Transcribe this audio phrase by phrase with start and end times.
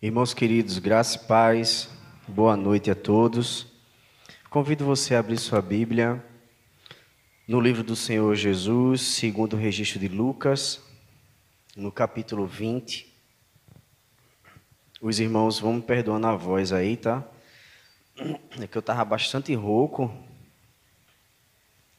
[0.00, 1.90] Irmãos queridos, graça e paz,
[2.28, 3.66] boa noite a todos.
[4.48, 6.24] Convido você a abrir sua Bíblia
[7.48, 10.80] no livro do Senhor Jesus, segundo o registro de Lucas,
[11.74, 13.12] no capítulo 20.
[15.00, 17.26] Os irmãos vão me perdoando a voz aí, tá?
[18.60, 20.16] É que eu estava bastante rouco.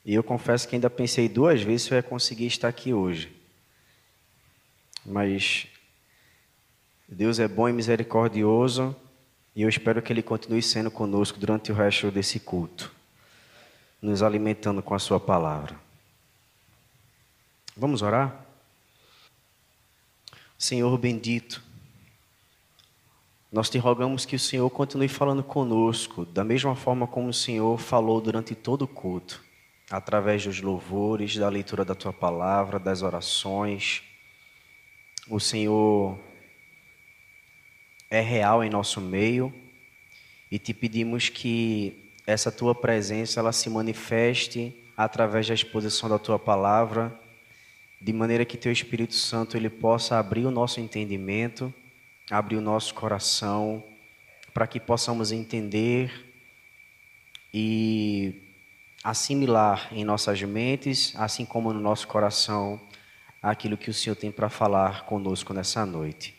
[0.06, 3.30] E eu confesso que ainda pensei duas vezes se eu ia conseguir estar aqui hoje.
[5.06, 5.68] Mas
[7.12, 8.96] Deus é bom e misericordioso
[9.56, 12.92] e eu espero que Ele continue sendo conosco durante o resto desse culto,
[14.00, 15.76] nos alimentando com a Sua palavra.
[17.76, 18.46] Vamos orar?
[20.56, 21.64] Senhor bendito,
[23.52, 27.80] nós te rogamos que o Senhor continue falando conosco, da mesma forma como o Senhor
[27.80, 29.42] falou durante todo o culto,
[29.90, 34.04] através dos louvores, da leitura da tua palavra, das orações.
[35.28, 36.29] O Senhor
[38.10, 39.54] é real em nosso meio
[40.50, 46.40] e te pedimos que essa tua presença ela se manifeste através da exposição da tua
[46.40, 47.18] palavra,
[48.02, 51.74] de maneira que teu Espírito Santo ele possa abrir o nosso entendimento,
[52.30, 53.84] abrir o nosso coração,
[54.54, 56.26] para que possamos entender
[57.54, 58.42] e
[59.04, 62.80] assimilar em nossas mentes, assim como no nosso coração,
[63.42, 66.39] aquilo que o Senhor tem para falar conosco nessa noite.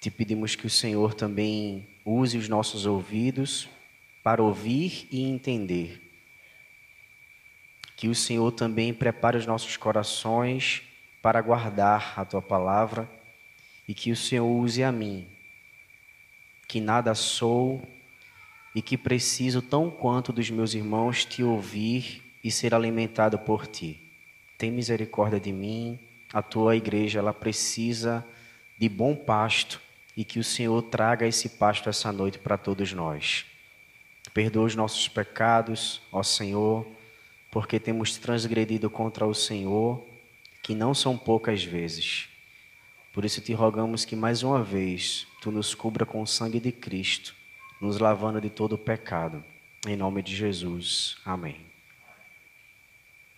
[0.00, 3.68] Te pedimos que o Senhor também use os nossos ouvidos
[4.22, 6.00] para ouvir e entender.
[7.96, 10.80] Que o Senhor também prepare os nossos corações
[11.20, 13.06] para guardar a tua palavra
[13.86, 15.28] e que o Senhor use a mim,
[16.66, 17.86] que nada sou
[18.74, 24.00] e que preciso tão quanto dos meus irmãos te ouvir e ser alimentado por ti.
[24.56, 25.98] Tem misericórdia de mim,
[26.32, 28.26] a tua igreja ela precisa
[28.78, 33.46] de bom pasto e que o Senhor traga esse pasto essa noite para todos nós.
[34.34, 36.86] Perdoa os nossos pecados, ó Senhor,
[37.50, 40.04] porque temos transgredido contra o Senhor,
[40.62, 42.28] que não são poucas vezes.
[43.12, 46.70] Por isso te rogamos que mais uma vez tu nos cubra com o sangue de
[46.70, 47.34] Cristo,
[47.80, 49.42] nos lavando de todo o pecado.
[49.86, 51.16] Em nome de Jesus.
[51.24, 51.56] Amém.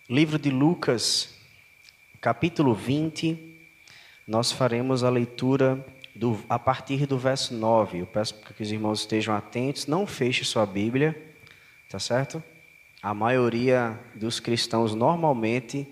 [0.09, 1.33] Livro de Lucas,
[2.19, 3.57] capítulo 20,
[4.27, 5.83] nós faremos a leitura
[6.15, 7.99] do, a partir do verso 9.
[7.99, 11.15] Eu peço que os irmãos estejam atentos, não feche sua Bíblia,
[11.89, 12.43] tá certo?
[13.01, 15.87] A maioria dos cristãos normalmente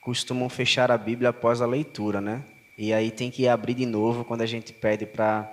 [0.00, 2.42] costumam fechar a Bíblia após a leitura, né?
[2.76, 5.50] E aí tem que abrir de novo quando a gente pede para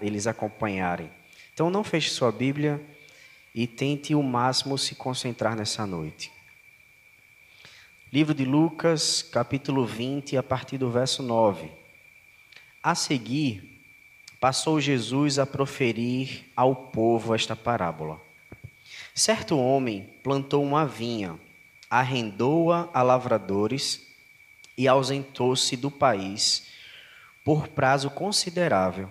[0.00, 1.10] eles acompanharem.
[1.52, 2.80] Então não feche sua Bíblia
[3.54, 6.32] e tente o máximo se concentrar nessa noite.
[8.12, 11.79] Livro de Lucas, capítulo 20, a partir do verso 9.
[12.82, 13.78] A seguir,
[14.40, 18.18] passou Jesus a proferir ao povo esta parábola.
[19.14, 21.38] Certo homem plantou uma vinha,
[21.90, 24.06] arrendou-a a lavradores
[24.78, 26.68] e ausentou-se do país
[27.44, 29.10] por prazo considerável.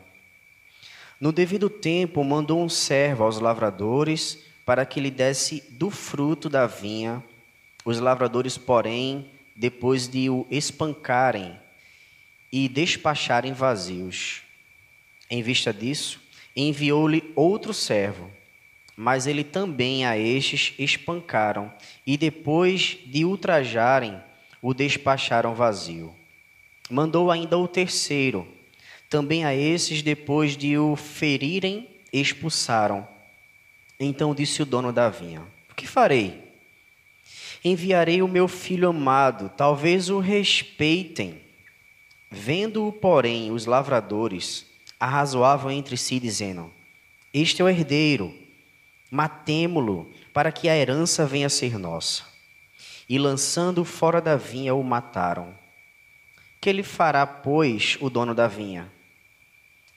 [1.22, 6.66] No devido tempo, mandou um servo aos lavradores para que lhe desse do fruto da
[6.66, 7.24] vinha.
[7.86, 11.56] Os lavradores, porém, depois de o espancarem,
[12.52, 14.42] e despacharem vazios.
[15.30, 16.20] Em vista disso,
[16.56, 18.32] enviou-lhe outro servo,
[18.96, 21.72] mas ele também a estes espancaram,
[22.06, 24.22] e depois de ultrajarem,
[24.62, 26.14] o despacharam vazio.
[26.90, 28.48] Mandou ainda o terceiro,
[29.10, 33.08] também a esses, depois de o ferirem, expulsaram.
[34.00, 36.50] Então disse o dono da vinha: O que farei?
[37.64, 41.42] Enviarei o meu filho amado, talvez o respeitem.
[42.32, 44.66] Vendo-o, porém, os lavradores
[45.00, 46.72] arrazoavam entre si, dizendo:
[47.34, 48.34] Este é o herdeiro,
[49.10, 52.24] matemo-lo, para que a herança venha a ser nossa.
[53.08, 55.58] E lançando fora da vinha, o mataram.
[56.62, 58.92] Que lhe fará, pois, o dono da vinha?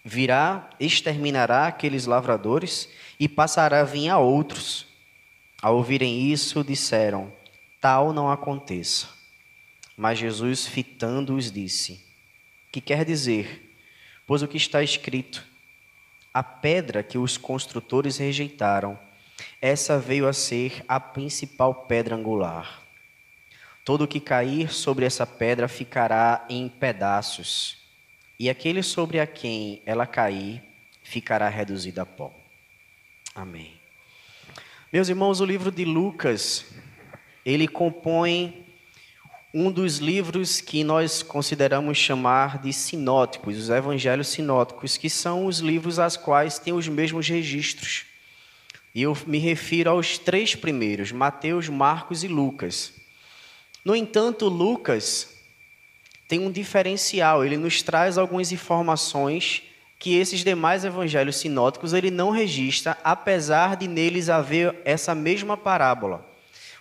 [0.02, 2.88] Virá, exterminará aqueles lavradores
[3.20, 4.86] e passará a vinha a outros.
[5.60, 7.30] Ao ouvirem isso, disseram:
[7.80, 9.08] Tal não aconteça.
[9.96, 12.11] Mas Jesus, fitando-os, disse:
[12.72, 13.76] que quer dizer,
[14.26, 15.46] pois o que está escrito,
[16.32, 18.98] a pedra que os construtores rejeitaram,
[19.60, 22.82] essa veio a ser a principal pedra angular.
[23.84, 27.76] Todo o que cair sobre essa pedra ficará em pedaços,
[28.38, 30.62] e aquele sobre a quem ela cair
[31.02, 32.32] ficará reduzido a pó.
[33.34, 33.78] Amém.
[34.90, 36.64] Meus irmãos, o livro de Lucas,
[37.44, 38.61] ele compõe
[39.54, 45.58] um dos livros que nós consideramos chamar de sinóticos, os evangelhos sinóticos, que são os
[45.58, 48.06] livros aos quais tem os mesmos registros.
[48.94, 52.94] E eu me refiro aos três primeiros, Mateus, Marcos e Lucas.
[53.84, 55.36] No entanto, Lucas
[56.26, 59.62] tem um diferencial, ele nos traz algumas informações
[59.98, 66.31] que esses demais evangelhos sinóticos ele não registra, apesar de neles haver essa mesma parábola.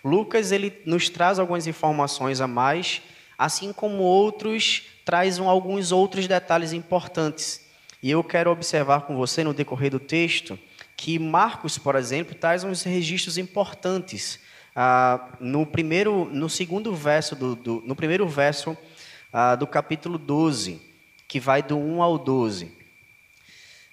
[0.03, 3.01] Lucas ele nos traz algumas informações a mais,
[3.38, 7.65] assim como outros trazem alguns outros detalhes importantes.
[8.01, 10.57] E eu quero observar com você no decorrer do texto
[10.95, 14.39] que Marcos, por exemplo, traz uns registros importantes.
[14.75, 18.77] Ah, no primeiro, no segundo verso do, do no primeiro verso
[19.33, 20.81] ah, do capítulo 12,
[21.27, 22.71] que vai do 1 ao 12.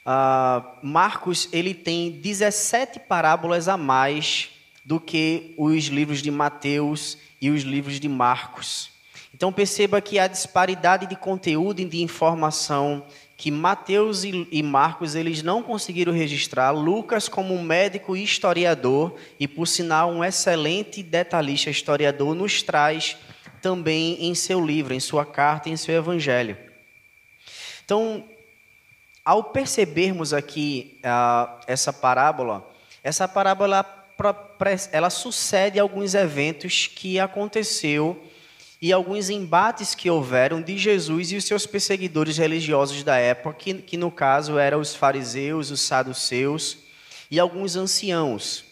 [0.05, 4.51] Ah, Marcos ele tem 17 parábolas a mais
[4.89, 8.89] do que os livros de Mateus e os livros de Marcos.
[9.35, 13.05] Então perceba que a disparidade de conteúdo e de informação
[13.37, 19.67] que Mateus e Marcos eles não conseguiram registrar, Lucas como médico e historiador e por
[19.67, 23.15] sinal um excelente detalhista historiador nos traz
[23.61, 26.57] também em seu livro, em sua carta, em seu evangelho.
[27.85, 28.25] Então,
[29.23, 32.67] ao percebermos aqui uh, essa parábola,
[33.05, 33.85] essa parábola
[34.93, 38.21] ela sucede alguns eventos que aconteceu
[38.81, 43.75] e alguns embates que houveram de Jesus e os seus perseguidores religiosos da época, que,
[43.75, 46.79] que no caso eram os fariseus, os saduceus
[47.31, 48.65] e alguns anciãos.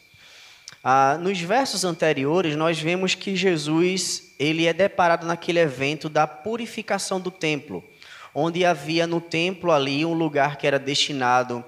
[0.83, 7.21] Ah, nos versos anteriores, nós vemos que Jesus ele é deparado naquele evento da purificação
[7.21, 7.83] do templo,
[8.33, 11.65] onde havia no templo ali um lugar que era destinado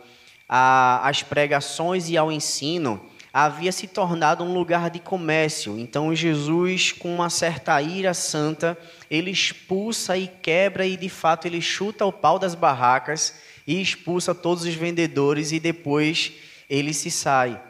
[0.48, 3.00] às pregações e ao ensino,
[3.44, 5.78] havia se tornado um lugar de comércio.
[5.78, 8.76] Então Jesus, com uma certa ira santa,
[9.08, 13.34] ele expulsa e quebra e de fato ele chuta o pau das barracas
[13.66, 16.32] e expulsa todos os vendedores e depois
[16.68, 17.60] ele se sai.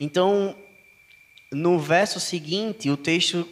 [0.00, 0.56] Então,
[1.50, 3.46] no verso seguinte, o texto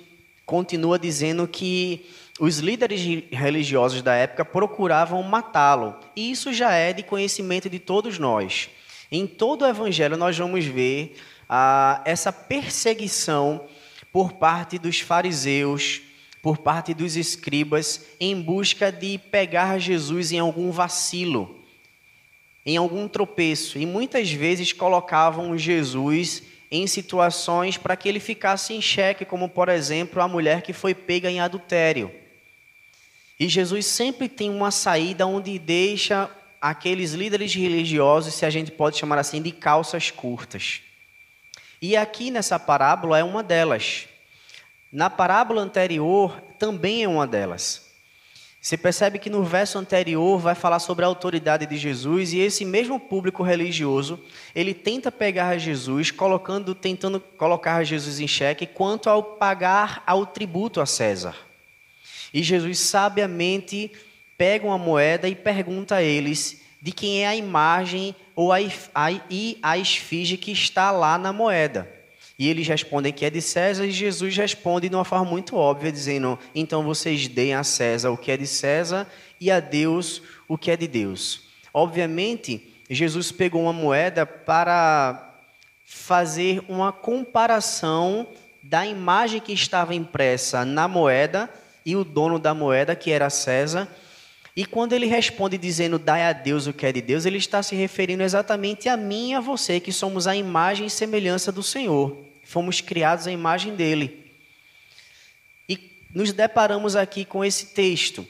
[0.44, 2.04] continua dizendo que
[2.40, 3.00] os líderes
[3.30, 5.94] religiosos da época procuravam matá-lo.
[6.16, 8.68] E isso já é de conhecimento de todos nós.
[9.10, 11.16] Em todo o Evangelho, nós vamos ver
[11.48, 13.66] ah, essa perseguição
[14.12, 16.00] por parte dos fariseus,
[16.40, 21.58] por parte dos escribas, em busca de pegar Jesus em algum vacilo,
[22.64, 23.78] em algum tropeço.
[23.78, 29.68] E muitas vezes colocavam Jesus em situações para que ele ficasse em xeque, como por
[29.68, 32.12] exemplo a mulher que foi pega em adultério.
[33.40, 36.30] E Jesus sempre tem uma saída onde deixa
[36.60, 40.82] aqueles líderes religiosos, se a gente pode chamar assim, de calças curtas.
[41.80, 44.06] E aqui nessa parábola é uma delas.
[44.92, 47.88] Na parábola anterior também é uma delas.
[48.60, 52.62] Você percebe que no verso anterior vai falar sobre a autoridade de Jesus e esse
[52.62, 54.22] mesmo público religioso,
[54.54, 60.78] ele tenta pegar Jesus, colocando, tentando colocar Jesus em xeque quanto ao pagar ao tributo
[60.78, 61.34] a César.
[62.34, 63.92] E Jesus sabiamente
[64.40, 68.56] pega uma moeda e pergunta a eles de quem é a imagem ou a,
[68.94, 71.86] a, e a esfinge que está lá na moeda.
[72.38, 75.92] E eles respondem que é de César, e Jesus responde de uma forma muito óbvia,
[75.92, 79.06] dizendo: Então vocês deem a César o que é de César
[79.38, 81.42] e a Deus o que é de Deus.
[81.74, 85.36] Obviamente, Jesus pegou uma moeda para
[85.84, 88.26] fazer uma comparação
[88.62, 91.50] da imagem que estava impressa na moeda
[91.84, 93.86] e o dono da moeda, que era César,
[94.60, 97.62] e quando ele responde dizendo, dai a Deus o que é de Deus, ele está
[97.62, 101.62] se referindo exatamente a mim e a você, que somos a imagem e semelhança do
[101.62, 102.14] Senhor.
[102.44, 104.30] Fomos criados à imagem dele.
[105.66, 108.26] E nos deparamos aqui com esse texto.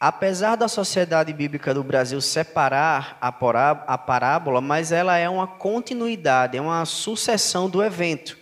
[0.00, 6.60] Apesar da sociedade bíblica do Brasil separar a parábola, mas ela é uma continuidade, é
[6.62, 8.38] uma sucessão do evento.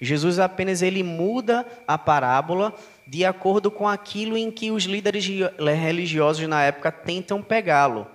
[0.00, 2.72] Jesus apenas ele muda a parábola
[3.10, 5.26] de acordo com aquilo em que os líderes
[5.58, 8.06] religiosos na época tentam pegá-lo.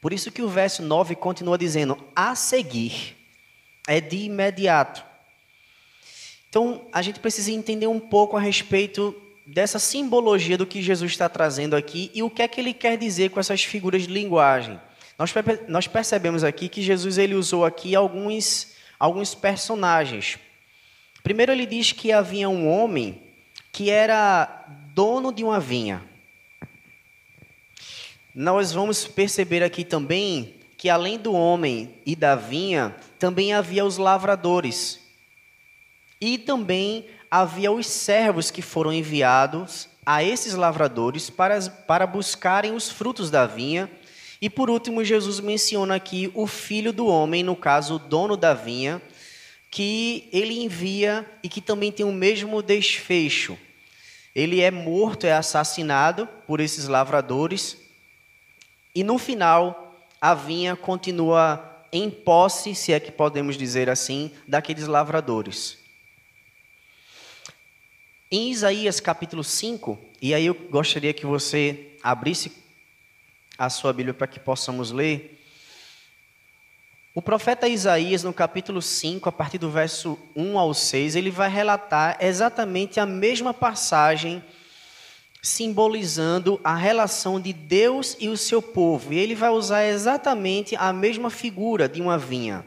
[0.00, 3.14] Por isso que o verso 9 continua dizendo: a seguir,
[3.86, 5.04] é de imediato.
[6.48, 9.14] Então, a gente precisa entender um pouco a respeito
[9.46, 12.96] dessa simbologia do que Jesus está trazendo aqui e o que é que ele quer
[12.96, 14.80] dizer com essas figuras de linguagem.
[15.18, 15.30] Nós,
[15.68, 20.38] nós percebemos aqui que Jesus ele usou aqui alguns, alguns personagens.
[21.22, 23.21] Primeiro, ele diz que havia um homem
[23.72, 26.02] que era dono de uma vinha.
[28.34, 33.96] Nós vamos perceber aqui também que além do homem e da vinha, também havia os
[33.96, 35.00] lavradores.
[36.20, 42.90] E também havia os servos que foram enviados a esses lavradores para, para buscarem os
[42.90, 43.90] frutos da vinha.
[44.40, 48.52] E por último, Jesus menciona aqui o filho do homem, no caso, o dono da
[48.52, 49.00] vinha,
[49.72, 53.58] que ele envia e que também tem o mesmo desfecho.
[54.34, 57.78] Ele é morto, é assassinado por esses lavradores,
[58.94, 64.86] e no final, a vinha continua em posse, se é que podemos dizer assim, daqueles
[64.86, 65.78] lavradores.
[68.30, 72.52] Em Isaías capítulo 5, e aí eu gostaria que você abrisse
[73.56, 75.41] a sua Bíblia para que possamos ler.
[77.14, 81.50] O profeta Isaías, no capítulo 5, a partir do verso 1 ao 6, ele vai
[81.50, 84.42] relatar exatamente a mesma passagem,
[85.42, 89.12] simbolizando a relação de Deus e o seu povo.
[89.12, 92.64] E ele vai usar exatamente a mesma figura de uma vinha.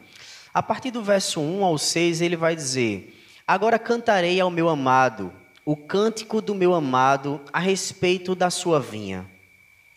[0.54, 5.34] A partir do verso 1 ao 6, ele vai dizer: Agora cantarei ao meu amado
[5.66, 9.26] o cântico do meu amado a respeito da sua vinha.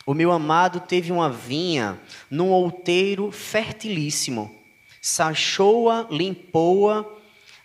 [0.09, 2.01] O meu amado teve uma vinha
[2.31, 4.59] num outeiro fertilíssimo,
[4.99, 7.05] sachou-a, limpou-a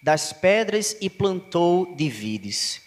[0.03, 2.83] das pedras e plantou de vides.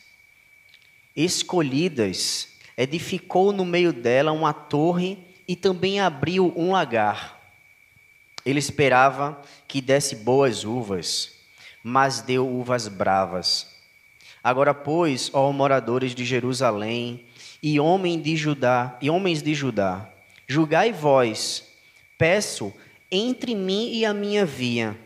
[1.16, 7.42] Escolhidas, edificou no meio dela uma torre e também abriu um lagar.
[8.46, 11.34] Ele esperava que desse boas uvas,
[11.84, 13.76] mas deu uvas bravas
[14.48, 17.26] Agora, pois, ó moradores de Jerusalém
[17.62, 20.10] e homens de Judá, e homens de Judá,
[20.48, 21.64] julgai vós,
[22.18, 22.74] peço
[23.12, 24.98] entre mim e a minha vinha,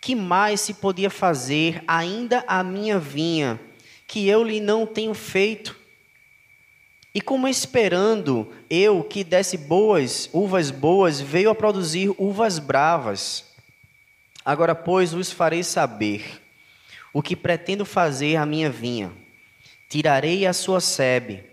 [0.00, 3.60] que mais se podia fazer ainda a minha vinha,
[4.06, 5.76] que eu lhe não tenho feito?
[7.14, 13.44] E como esperando eu que desse boas, uvas boas, veio a produzir uvas bravas.
[14.44, 16.42] Agora, pois, vos farei saber
[17.12, 19.12] o que pretendo fazer à minha vinha.
[19.88, 21.44] Tirarei a sua sebe,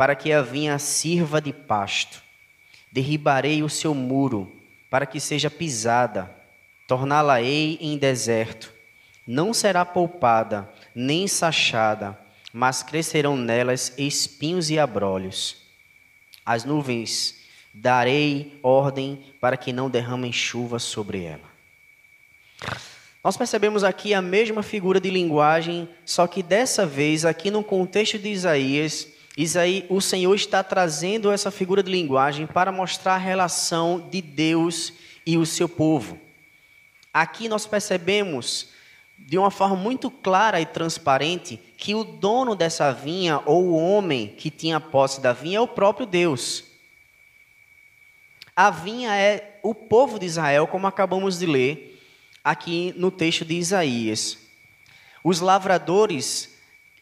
[0.00, 2.22] para que a vinha sirva de pasto.
[2.90, 4.50] Derribarei o seu muro,
[4.88, 6.34] para que seja pisada.
[6.88, 8.72] Torná-la-ei em deserto.
[9.26, 12.18] Não será poupada, nem sachada,
[12.50, 15.58] mas crescerão nelas espinhos e abrolhos.
[16.46, 17.34] As nuvens
[17.74, 21.50] darei ordem para que não derramem chuva sobre ela.
[23.22, 28.18] Nós percebemos aqui a mesma figura de linguagem, só que dessa vez, aqui no contexto
[28.18, 34.06] de Isaías, Isaí, o Senhor está trazendo essa figura de linguagem para mostrar a relação
[34.10, 34.92] de Deus
[35.24, 36.20] e o seu povo.
[37.10, 38.68] Aqui nós percebemos
[39.18, 44.28] de uma forma muito clara e transparente que o dono dessa vinha, ou o homem
[44.28, 46.64] que tinha posse da vinha, é o próprio Deus.
[48.54, 51.98] A vinha é o povo de Israel, como acabamos de ler,
[52.44, 54.36] aqui no texto de Isaías.
[55.24, 56.49] Os lavradores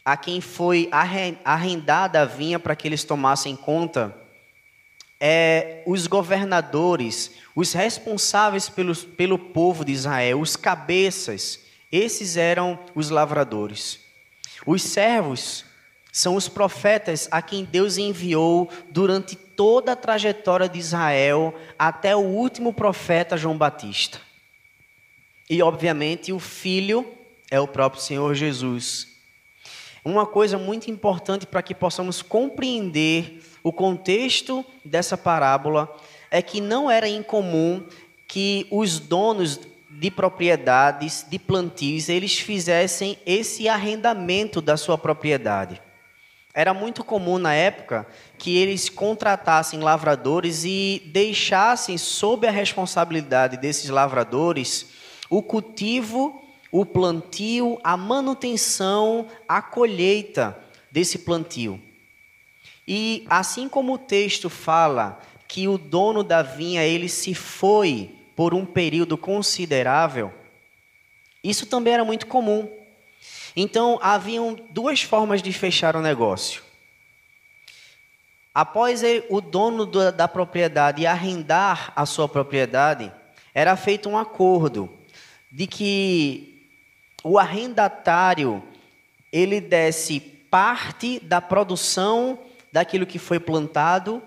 [0.09, 0.89] a quem foi
[1.45, 4.17] arrendada a vinha para que eles tomassem conta,
[5.21, 11.61] é, os governadores, os responsáveis pelo, pelo povo de Israel, os cabeças,
[11.93, 14.01] esses eram os lavradores.
[14.65, 15.67] Os servos
[16.11, 22.21] são os profetas a quem Deus enviou durante toda a trajetória de Israel até o
[22.21, 24.19] último profeta João Batista.
[25.51, 27.07] E, obviamente, o Filho
[27.51, 29.08] é o próprio Senhor Jesus.
[30.05, 35.95] Uma coisa muito importante para que possamos compreender o contexto dessa parábola
[36.31, 37.83] é que não era incomum
[38.27, 45.83] que os donos de propriedades, de plantios, eles fizessem esse arrendamento da sua propriedade.
[46.55, 53.91] Era muito comum na época que eles contratassem lavradores e deixassem sob a responsabilidade desses
[53.91, 54.87] lavradores
[55.31, 60.59] o cultivo, o plantio, a manutenção, a colheita
[60.91, 61.81] desse plantio.
[62.87, 68.55] E assim como o texto fala que o dono da vinha ele se foi por
[68.55, 70.33] um período considerável,
[71.43, 72.71] isso também era muito comum.
[73.57, 76.63] Então haviam duas formas de fechar o negócio.
[78.55, 83.13] Após o dono da propriedade arrendar a sua propriedade,
[83.55, 84.93] era feito um acordo
[85.51, 86.58] de que
[87.23, 88.63] o arrendatário
[89.33, 92.39] ele desse parte da produção
[92.73, 94.23] daquilo que foi plantado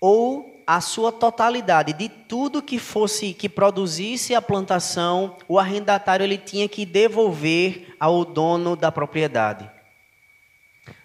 [0.00, 6.38] ou a sua totalidade de tudo que fosse que produzisse a plantação, o arrendatário ele
[6.38, 9.70] tinha que devolver ao dono da propriedade.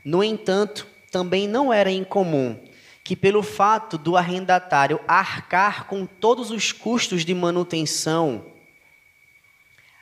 [0.03, 2.57] No entanto, também não era incomum
[3.03, 8.45] que pelo fato do arrendatário arcar com todos os custos de manutenção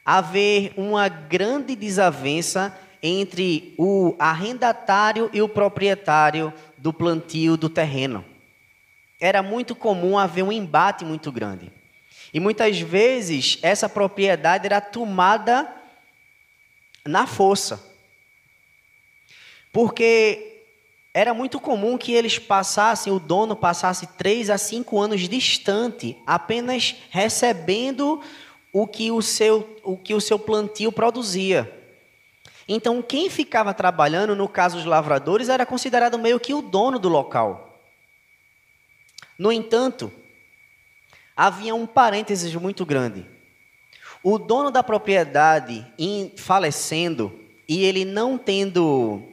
[0.08, 2.74] haver uma grande desavença
[3.04, 8.24] entre o arrendatário e o proprietário do plantio do terreno.
[9.20, 11.74] Era muito comum haver um embate muito grande.
[12.34, 15.70] E muitas vezes essa propriedade era tomada
[17.06, 17.84] na força.
[19.74, 20.64] Porque
[21.14, 26.96] era muito comum que eles passassem, o dono passasse três a cinco anos distante, apenas
[27.10, 28.24] recebendo
[28.72, 31.74] o que o seu, o que o seu plantio produzia.
[32.68, 37.08] Então, quem ficava trabalhando, no caso dos lavradores, era considerado meio que o dono do
[37.08, 37.82] local.
[39.40, 40.12] No entanto,
[41.36, 43.26] havia um parênteses muito grande.
[44.22, 45.86] O dono da propriedade
[46.36, 49.24] falecendo e ele não tendo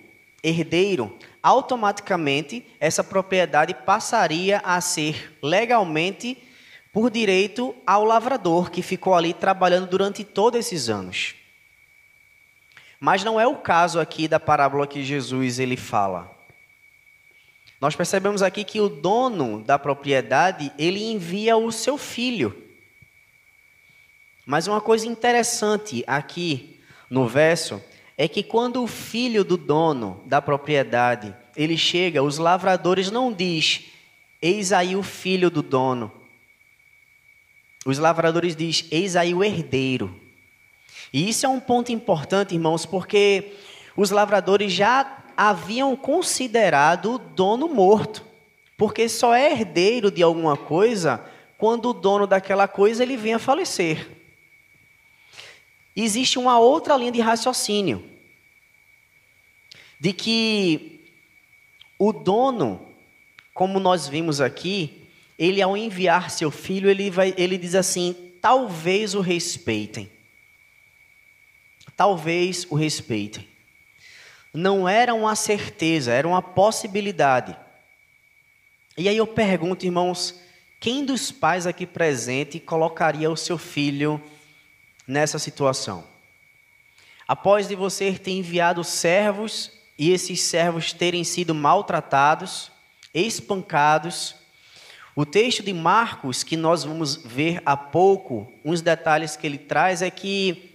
[0.43, 6.37] herdeiro, automaticamente essa propriedade passaria a ser legalmente
[6.95, 11.35] por direito ao lavrador que ficou ali trabalhando durante todos esses anos.
[13.01, 16.31] Mas não é o caso aqui da parábola que Jesus ele fala.
[17.81, 22.57] Nós percebemos aqui que o dono da propriedade, ele envia o seu filho.
[24.47, 26.79] Mas uma coisa interessante aqui
[27.11, 27.83] no verso
[28.17, 33.87] é que quando o filho do dono da propriedade, ele chega, os lavradores não diz:
[34.41, 36.24] "Eis aí o filho do dono".
[37.85, 40.21] Os lavradores diz: "Eis aí o herdeiro".
[41.13, 43.53] E isso é um ponto importante, irmãos, porque
[43.97, 48.25] os lavradores já haviam considerado o dono morto,
[48.77, 51.25] porque só é herdeiro de alguma coisa
[51.59, 54.11] quando o dono daquela coisa ele vem a falecer.
[55.95, 58.05] Existe uma outra linha de raciocínio
[60.01, 61.01] de que
[61.99, 62.89] o dono,
[63.55, 65.04] como nós vimos aqui,
[65.39, 70.11] ele ao enviar seu filho, ele vai, ele diz assim: talvez o respeitem.
[71.97, 73.55] Talvez o respeitem
[74.55, 77.57] não era uma certeza, era uma possibilidade.
[78.97, 80.41] E aí eu pergunto, irmãos,
[80.79, 84.23] quem dos pais aqui presente colocaria o seu filho
[85.09, 86.05] nessa situação?
[87.27, 92.71] Após de você ter enviado servos e esses servos terem sido maltratados,
[93.13, 94.37] espancados,
[95.17, 100.03] o texto de Marcos, que nós vamos ver há pouco, uns detalhes que ele traz
[100.03, 100.75] é que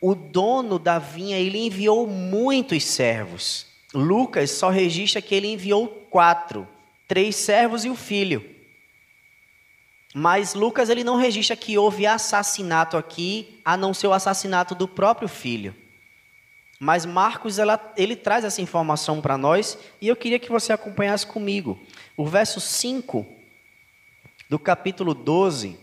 [0.00, 3.66] o dono da vinha ele enviou muitos servos.
[3.94, 6.66] Lucas só registra que ele enviou quatro,
[7.06, 8.44] três servos e o filho.
[10.12, 14.88] Mas Lucas ele não registra que houve assassinato aqui, a não ser o assassinato do
[14.88, 15.74] próprio filho.
[16.78, 21.26] Mas Marcos ela, ele traz essa informação para nós e eu queria que você acompanhasse
[21.26, 21.80] comigo.
[22.16, 23.26] O verso 5
[24.48, 25.78] do capítulo 12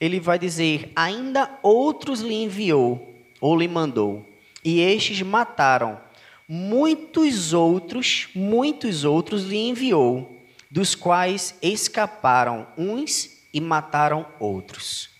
[0.00, 4.26] ele vai dizer: Ainda outros lhe enviou, ou lhe mandou,
[4.64, 6.00] e estes mataram.
[6.48, 15.10] Muitos outros, muitos outros lhe enviou, dos quais escaparam uns e mataram outros.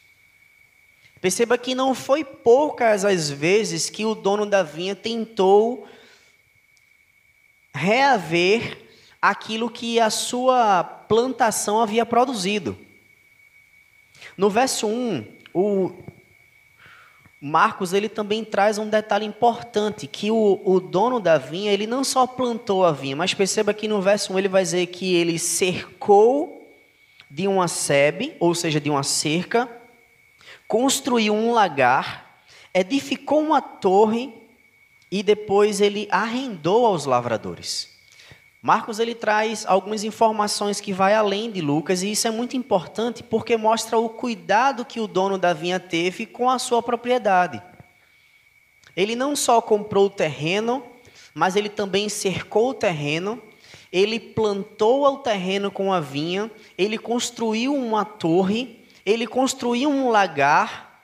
[1.20, 5.86] Perceba que não foi poucas as vezes que o dono da vinha tentou
[7.74, 8.87] reaver
[9.20, 12.78] aquilo que a sua plantação havia produzido.
[14.36, 15.92] No verso 1, o
[17.40, 22.02] Marcos ele também traz um detalhe importante, que o, o dono da vinha, ele não
[22.02, 25.38] só plantou a vinha, mas perceba que no verso 1 ele vai dizer que ele
[25.38, 26.66] cercou
[27.30, 29.68] de uma sebe, ou seja, de uma cerca,
[30.66, 32.42] construiu um lagar,
[32.74, 34.32] edificou uma torre
[35.10, 37.97] e depois ele arrendou aos lavradores.
[38.60, 43.22] Marcos ele traz algumas informações que vai além de Lucas e isso é muito importante
[43.22, 47.62] porque mostra o cuidado que o dono da vinha teve com a sua propriedade.
[48.96, 50.84] Ele não só comprou o terreno,
[51.32, 53.40] mas ele também cercou o terreno,
[53.92, 61.00] ele plantou o terreno com a vinha, ele construiu uma torre, ele construiu um lagar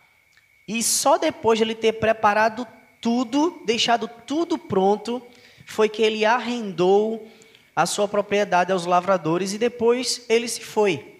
[0.66, 2.66] e só depois de ele ter preparado
[3.00, 5.22] tudo, deixado tudo pronto,
[5.64, 7.28] foi que ele arrendou
[7.74, 11.14] a sua propriedade aos lavradores e depois ele se foi.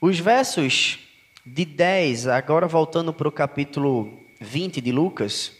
[0.00, 0.98] Os versos
[1.44, 5.52] de 10, agora voltando para o capítulo 20 de Lucas,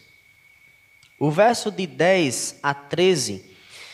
[1.19, 3.45] o verso de 10 a 13,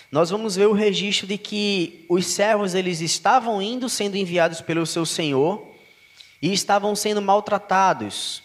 [0.10, 4.86] nós vamos ver o registro de que os servos eles estavam indo sendo enviados pelo
[4.86, 5.76] seu senhor
[6.42, 8.44] e estavam sendo maltratados,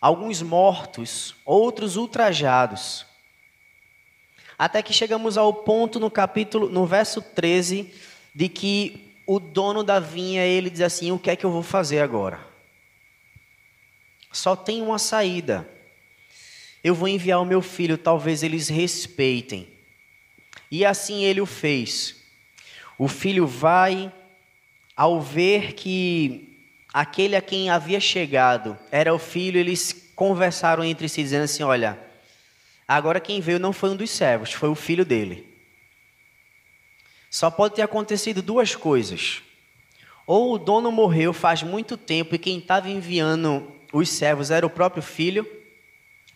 [0.00, 3.06] alguns mortos, outros ultrajados.
[4.58, 7.92] Até que chegamos ao ponto no capítulo, no verso 13,
[8.34, 11.62] de que o dono da vinha, ele diz assim: "O que é que eu vou
[11.62, 12.38] fazer agora?"
[14.32, 15.68] Só tem uma saída.
[16.82, 19.68] Eu vou enviar o meu filho, talvez eles respeitem.
[20.70, 22.16] E assim ele o fez.
[22.98, 24.12] O filho vai,
[24.96, 26.58] ao ver que
[26.92, 31.98] aquele a quem havia chegado era o filho, eles conversaram entre si, dizendo assim: Olha,
[32.86, 35.46] agora quem veio não foi um dos servos, foi o filho dele.
[37.30, 39.42] Só pode ter acontecido duas coisas.
[40.26, 44.70] Ou o dono morreu faz muito tempo e quem estava enviando os servos era o
[44.70, 45.46] próprio filho,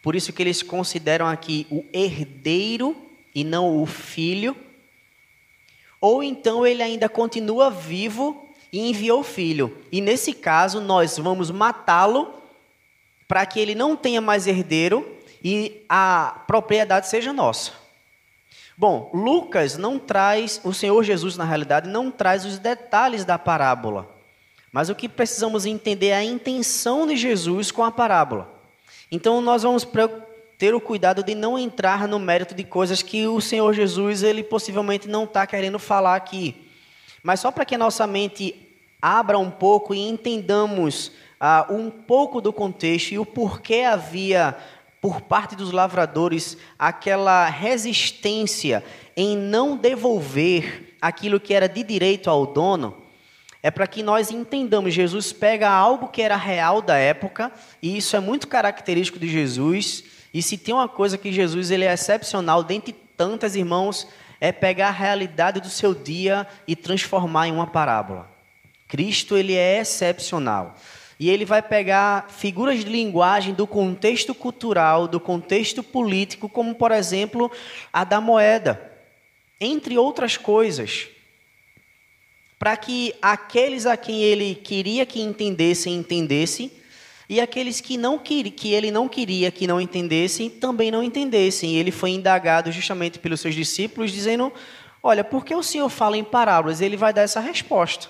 [0.03, 2.97] por isso que eles consideram aqui o herdeiro
[3.35, 4.57] e não o filho.
[6.01, 9.77] Ou então ele ainda continua vivo e enviou o filho.
[9.91, 12.35] E nesse caso, nós vamos matá-lo
[13.27, 17.73] para que ele não tenha mais herdeiro e a propriedade seja nossa.
[18.77, 24.09] Bom, Lucas não traz, o Senhor Jesus, na realidade, não traz os detalhes da parábola.
[24.71, 28.49] Mas o que precisamos entender é a intenção de Jesus com a parábola.
[29.11, 29.87] Então nós vamos
[30.59, 34.43] ter o cuidado de não entrar no mérito de coisas que o Senhor Jesus ele
[34.43, 36.69] possivelmente não está querendo falar aqui.
[37.23, 38.55] Mas só para que a nossa mente
[39.01, 44.57] abra um pouco e entendamos ah, um pouco do contexto e o porquê havia
[45.09, 48.85] por parte dos lavradores aquela resistência
[49.17, 52.95] em não devolver aquilo que era de direito ao dono
[53.63, 54.93] é para que nós entendamos.
[54.93, 60.05] Jesus pega algo que era real da época, e isso é muito característico de Jesus.
[60.33, 64.07] E se tem uma coisa que Jesus ele é excepcional, dentre tantas irmãos,
[64.39, 68.31] é pegar a realidade do seu dia e transformar em uma parábola.
[68.87, 70.77] Cristo ele é excepcional.
[71.19, 76.93] E ele vai pegar figuras de linguagem do contexto cultural, do contexto político, como por
[76.93, 77.51] exemplo
[77.93, 78.93] a da moeda,
[79.61, 81.09] entre outras coisas
[82.59, 86.73] para que aqueles a quem ele queria que entendessem, entendessem,
[87.29, 91.75] e aqueles que, não que, que ele não queria que não entendessem, também não entendessem.
[91.75, 94.51] E ele foi indagado justamente pelos seus discípulos, dizendo:
[95.03, 96.81] Olha, por que o Senhor fala em parábolas?
[96.81, 98.09] Ele vai dar essa resposta.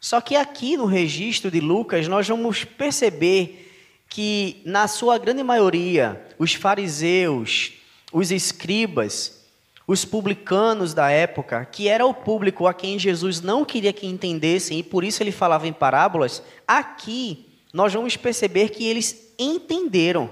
[0.00, 3.70] Só que aqui no registro de Lucas, nós vamos perceber
[4.08, 7.74] que, na sua grande maioria, os fariseus,
[8.10, 9.44] os escribas,
[9.86, 14.78] os publicanos da época, que era o público a quem Jesus não queria que entendessem
[14.78, 20.30] e por isso ele falava em parábolas, aqui nós vamos perceber que eles entenderam.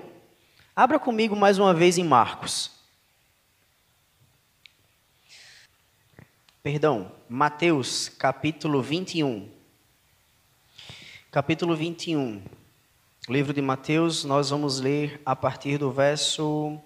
[0.74, 2.70] Abra comigo mais uma vez em Marcos.
[6.62, 9.58] Perdão, Mateus, capítulo 21.
[11.31, 12.41] Capítulo 21.
[13.29, 16.81] Livro de Mateus, nós vamos ler a partir do verso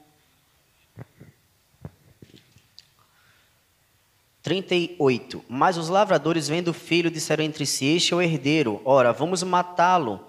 [4.42, 5.44] 38.
[5.48, 9.44] Mas os lavradores, vendo o filho, disseram entre si: Este é o herdeiro, ora, vamos
[9.44, 10.26] matá-lo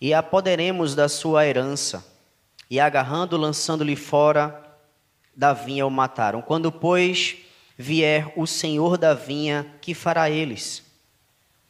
[0.00, 2.04] e apoderemos da sua herança.
[2.68, 4.76] E agarrando, lançando-lhe fora
[5.36, 6.42] da vinha, o mataram.
[6.42, 7.36] Quando, pois,
[7.78, 10.82] vier o senhor da vinha, que fará eles?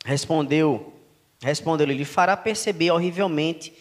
[0.06, 0.95] Respondeu,
[1.42, 3.72] respondeu-lhe: lhe fará perceber horrivelmente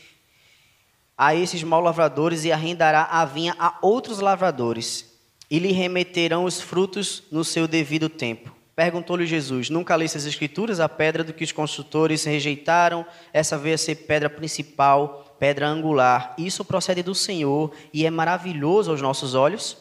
[1.17, 5.13] a esses maus lavradores e arrendará a vinha a outros lavradores
[5.49, 8.53] e lhe remeterão os frutos no seu devido tempo.
[8.75, 13.75] Perguntou-lhe Jesus: Nunca leste as Escrituras, a pedra do que os construtores rejeitaram, essa veio
[13.75, 16.35] a ser pedra principal, pedra angular.
[16.37, 19.77] Isso procede do Senhor e é maravilhoso aos nossos olhos?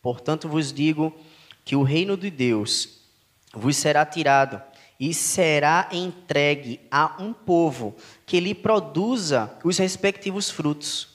[0.00, 1.14] Portanto, vos digo
[1.64, 3.00] que o reino de Deus
[3.52, 4.62] vos será tirado
[4.98, 7.94] e será entregue a um povo
[8.26, 11.08] que lhe produza os respectivos frutos.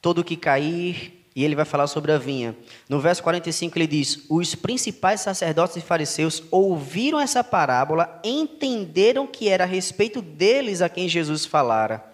[0.00, 2.56] Todo que cair e ele vai falar sobre a vinha.
[2.88, 9.48] No verso 45 ele diz: Os principais sacerdotes e fariseus ouviram essa parábola, entenderam que
[9.48, 12.04] era a respeito deles a quem Jesus falara.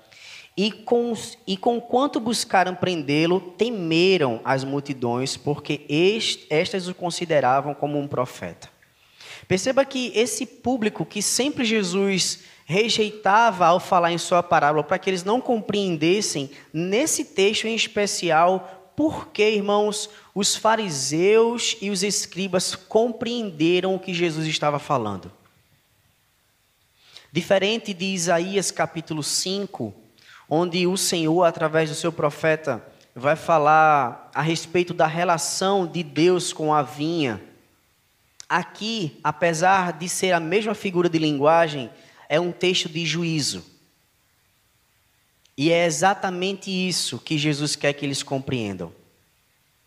[0.56, 1.14] E com,
[1.46, 8.08] e com quanto buscaram prendê-lo, temeram as multidões, porque est, estas o consideravam como um
[8.08, 8.68] profeta.
[9.48, 15.08] Perceba que esse público que sempre Jesus rejeitava ao falar em sua parábola, para que
[15.08, 23.94] eles não compreendessem, nesse texto em especial, porque, irmãos, os fariseus e os escribas compreenderam
[23.94, 25.32] o que Jesus estava falando.
[27.32, 29.94] Diferente de Isaías capítulo 5,
[30.50, 32.84] onde o Senhor, através do seu profeta,
[33.14, 37.47] vai falar a respeito da relação de Deus com a vinha.
[38.48, 41.90] Aqui, apesar de ser a mesma figura de linguagem,
[42.28, 43.64] é um texto de juízo.
[45.56, 48.92] E é exatamente isso que Jesus quer que eles compreendam.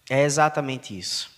[0.10, 1.32] É exatamente isso.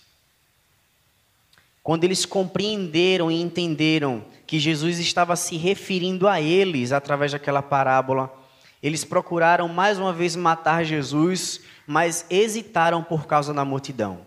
[1.84, 8.32] Quando eles compreenderam e entenderam que Jesus estava se referindo a eles através daquela parábola,
[8.82, 14.26] eles procuraram mais uma vez matar Jesus, mas hesitaram por causa da multidão.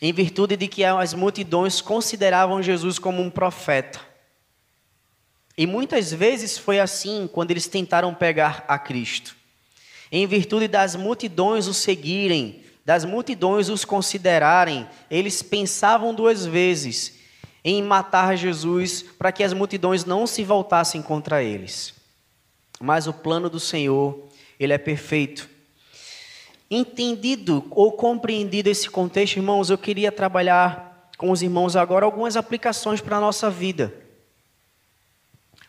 [0.00, 4.00] Em virtude de que as multidões consideravam Jesus como um profeta.
[5.58, 9.36] E muitas vezes foi assim quando eles tentaram pegar a Cristo.
[10.10, 17.20] Em virtude das multidões o seguirem, das multidões os considerarem, eles pensavam duas vezes
[17.62, 21.92] em matar Jesus para que as multidões não se voltassem contra eles.
[22.80, 24.26] Mas o plano do Senhor,
[24.58, 25.49] ele é perfeito.
[26.70, 33.00] Entendido ou compreendido esse contexto, irmãos, eu queria trabalhar com os irmãos agora algumas aplicações
[33.00, 33.92] para a nossa vida.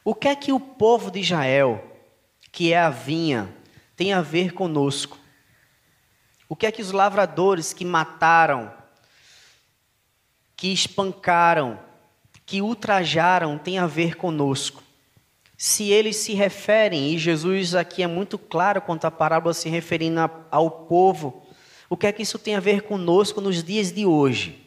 [0.06, 1.84] O que é que o povo de Israel,
[2.52, 3.52] que é a vinha,
[3.96, 5.18] tem a ver conosco?
[6.48, 8.72] O que é que os lavradores que mataram,
[10.56, 11.80] que espancaram,
[12.46, 14.84] que ultrajaram têm a ver conosco?
[15.64, 20.20] Se eles se referem, e Jesus aqui é muito claro quanto à parábola se referindo
[20.50, 21.46] ao povo,
[21.88, 24.60] o que é que isso tem a ver conosco nos dias de hoje?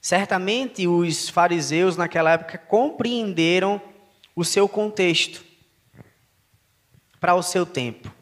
[0.00, 3.80] Certamente os fariseus naquela época compreenderam
[4.34, 5.44] o seu contexto
[7.20, 8.12] para o seu tempo.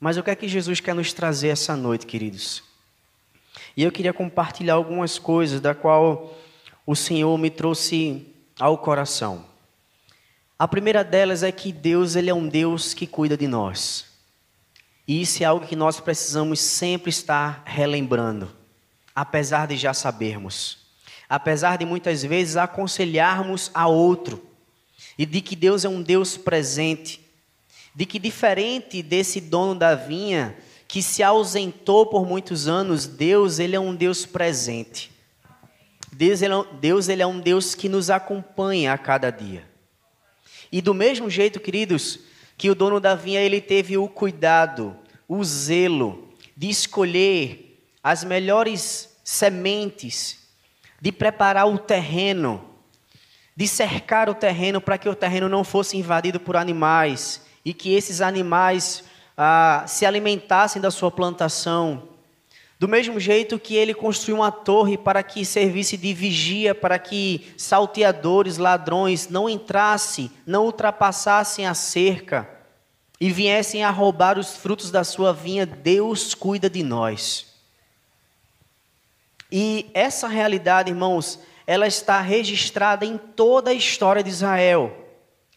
[0.00, 2.64] Mas o que é que Jesus quer nos trazer essa noite, queridos?
[3.76, 6.34] E eu queria compartilhar algumas coisas da qual
[6.86, 8.26] o Senhor me trouxe
[8.58, 9.51] ao coração.
[10.62, 14.04] A primeira delas é que Deus ele é um Deus que cuida de nós.
[15.08, 18.48] E isso é algo que nós precisamos sempre estar relembrando,
[19.12, 20.82] apesar de já sabermos
[21.32, 24.44] apesar de muitas vezes aconselharmos a outro,
[25.16, 27.26] e de que Deus é um Deus presente,
[27.94, 30.54] de que diferente desse dono da vinha
[30.86, 35.10] que se ausentou por muitos anos, Deus ele é um Deus presente.
[36.12, 39.71] Deus ele, é, é um Deus que nos acompanha a cada dia.
[40.72, 42.20] E do mesmo jeito, queridos,
[42.56, 44.96] que o dono da vinha ele teve o cuidado,
[45.28, 50.38] o zelo de escolher as melhores sementes
[51.00, 52.64] de preparar o terreno,
[53.56, 57.92] de cercar o terreno para que o terreno não fosse invadido por animais e que
[57.92, 59.04] esses animais
[59.36, 62.08] ah, se alimentassem da sua plantação.
[62.82, 67.54] Do mesmo jeito que ele construiu uma torre para que servisse de vigia, para que
[67.56, 72.50] salteadores, ladrões não entrassem, não ultrapassassem a cerca
[73.20, 77.54] e viessem a roubar os frutos da sua vinha, Deus cuida de nós.
[79.52, 84.92] E essa realidade, irmãos, ela está registrada em toda a história de Israel,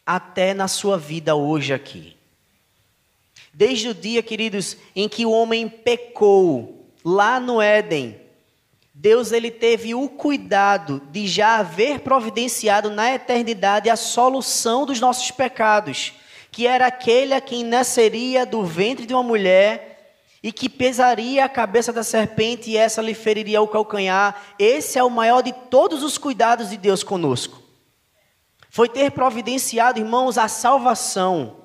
[0.06, 2.16] até na sua vida hoje aqui.
[3.52, 6.75] Desde o dia, queridos, em que o homem pecou
[7.06, 8.20] lá no Éden,
[8.92, 15.30] Deus ele teve o cuidado de já haver providenciado na eternidade a solução dos nossos
[15.30, 16.14] pecados,
[16.52, 21.50] que era aquele a quem nasceria do ventre de uma mulher e que pesaria a
[21.50, 24.42] cabeça da serpente e essa lhe feriria o calcanhar.
[24.58, 27.62] Esse é o maior de todos os cuidados de Deus conosco.
[28.70, 31.65] Foi ter providenciado, irmãos, a salvação,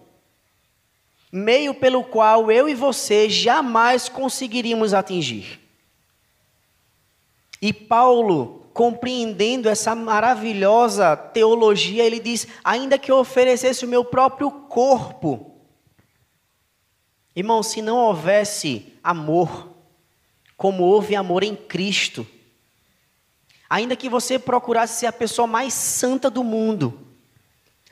[1.32, 5.60] meio pelo qual eu e você jamais conseguiríamos atingir.
[7.62, 14.50] E Paulo, compreendendo essa maravilhosa teologia, ele diz: ainda que eu oferecesse o meu próprio
[14.50, 15.50] corpo,
[17.34, 19.70] Irmão, se não houvesse amor,
[20.56, 22.26] como houve amor em Cristo,
[23.68, 27.06] ainda que você procurasse ser a pessoa mais santa do mundo,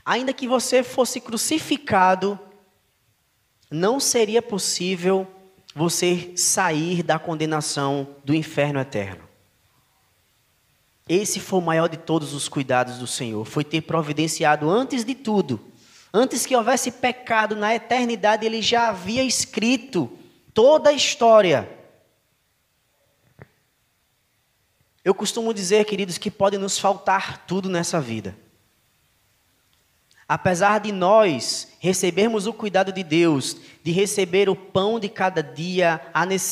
[0.05, 2.39] ainda que você fosse crucificado,
[3.71, 5.27] não seria possível
[5.75, 9.29] você sair da condenação do inferno eterno.
[11.09, 15.15] Esse foi o maior de todos os cuidados do Senhor, foi ter providenciado antes de
[15.15, 15.69] tudo
[16.13, 20.11] Antes que houvesse pecado na eternidade, ele já havia escrito
[20.55, 21.69] toda a história.
[25.05, 28.37] Eu costumo dizer, queridos, que pode nos faltar tudo nessa vida.
[30.29, 36.03] Apesar de nós recebermos o cuidado de Deus, de receber o pão de cada dia,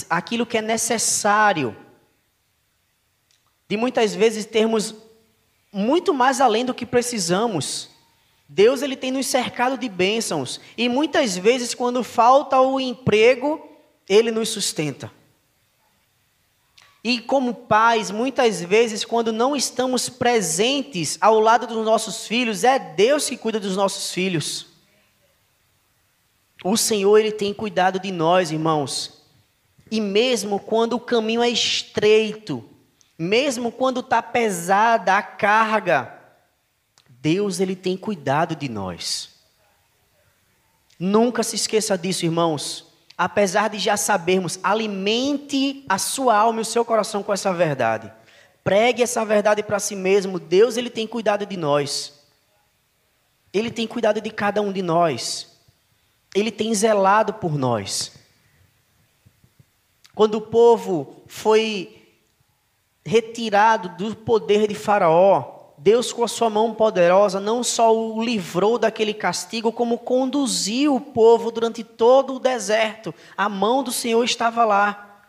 [0.09, 1.77] aquilo que é necessário,
[3.69, 4.95] de muitas vezes termos
[5.71, 7.91] muito mais além do que precisamos.
[8.49, 13.61] Deus ele tem nos cercado de bênçãos e muitas vezes quando falta o emprego,
[14.09, 15.13] ele nos sustenta.
[17.07, 22.81] E como pais, muitas vezes quando não estamos presentes ao lado dos nossos filhos, é
[22.81, 24.67] Deus que cuida dos nossos filhos.
[26.65, 29.23] O Senhor ele tem cuidado de nós, irmãos.
[29.89, 32.69] E mesmo quando o caminho é estreito,
[33.17, 36.13] mesmo quando está pesada a carga,
[37.09, 39.31] Deus ele tem cuidado de nós.
[40.99, 42.86] Nunca se esqueça disso, irmãos.
[43.19, 48.13] Apesar de já sabermos, alimente a sua alma e o seu coração com essa verdade.
[48.63, 50.39] Pregue essa verdade para si mesmo.
[50.39, 52.21] Deus, ele tem cuidado de nós.
[53.53, 55.57] Ele tem cuidado de cada um de nós.
[56.35, 58.13] Ele tem zelado por nós.
[60.15, 62.03] Quando o povo foi
[63.05, 65.56] retirado do poder de Faraó,
[65.87, 71.01] Deus, com a sua mão poderosa, não só o livrou daquele castigo, como conduziu o
[71.01, 73.15] povo durante todo o deserto.
[73.37, 75.23] A mão do Senhor estava lá.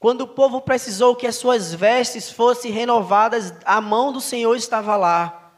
[0.00, 4.96] Quando o povo precisou que as suas vestes fossem renovadas, a mão do Senhor estava
[4.96, 5.52] lá.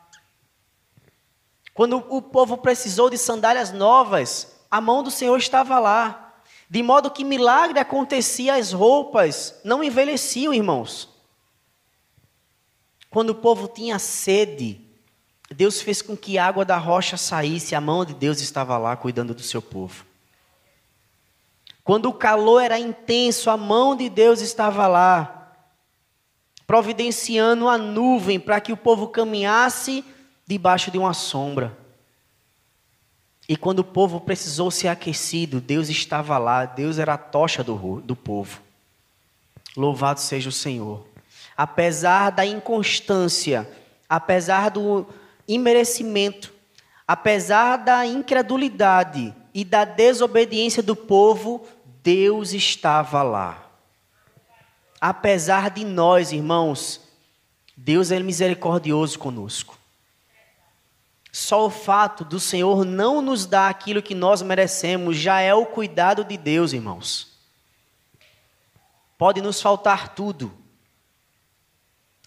[1.73, 6.35] Quando o povo precisou de sandálias novas, a mão do Senhor estava lá.
[6.68, 11.19] De modo que milagre acontecia, as roupas não envelheciam, irmãos.
[13.11, 14.81] Quando o povo tinha sede,
[15.51, 18.96] Deus fez com que a água da rocha saísse, a mão de Deus estava lá
[18.96, 20.07] cuidando do seu povo.
[21.83, 25.57] Quando o calor era intenso, a mão de Deus estava lá,
[26.68, 30.05] providenciando a nuvem para que o povo caminhasse
[30.46, 31.77] debaixo de uma sombra.
[33.49, 38.01] E quando o povo precisou ser aquecido, Deus estava lá, Deus era a tocha do,
[38.03, 38.61] do povo.
[39.77, 41.10] Louvado seja o Senhor
[41.62, 43.70] apesar da inconstância,
[44.09, 45.07] apesar do
[45.46, 46.51] imerecimento,
[47.07, 51.66] apesar da incredulidade e da desobediência do povo,
[52.03, 53.62] Deus estava lá.
[54.99, 57.03] Apesar de nós, irmãos,
[57.77, 59.79] Deus é misericordioso conosco.
[61.31, 65.66] Só o fato do Senhor não nos dar aquilo que nós merecemos já é o
[65.66, 67.38] cuidado de Deus, irmãos.
[69.18, 70.59] Pode nos faltar tudo,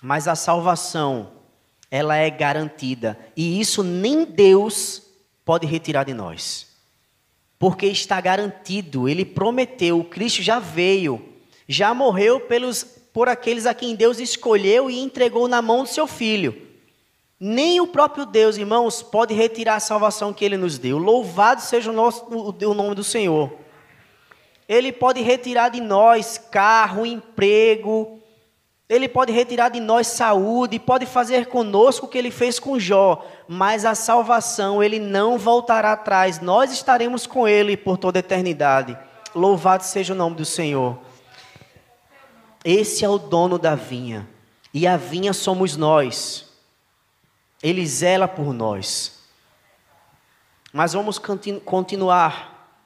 [0.04, 1.32] mas a salvação,
[1.90, 3.18] ela é garantida.
[3.38, 5.02] E isso nem Deus
[5.46, 6.68] pode retirar de nós.
[7.58, 11.24] Porque está garantido, ele prometeu, o Cristo já veio,
[11.70, 16.06] já morreu pelos, por aqueles a quem Deus escolheu e entregou na mão do seu
[16.06, 16.68] filho.
[17.40, 20.98] Nem o próprio Deus, irmãos, pode retirar a salvação que ele nos deu.
[20.98, 23.54] Louvado seja o, nosso, o nome do Senhor.
[24.68, 28.22] Ele pode retirar de nós carro, emprego,
[28.90, 33.26] ele pode retirar de nós saúde, pode fazer conosco o que ele fez com Jó,
[33.48, 36.42] mas a salvação ele não voltará atrás.
[36.42, 38.98] Nós estaremos com ele por toda a eternidade.
[39.34, 40.98] Louvado seja o nome do Senhor.
[42.64, 44.28] Esse é o dono da vinha,
[44.74, 46.50] e a vinha somos nós.
[47.62, 49.24] Ele zela por nós.
[50.72, 51.20] Mas vamos
[51.66, 52.78] continuar.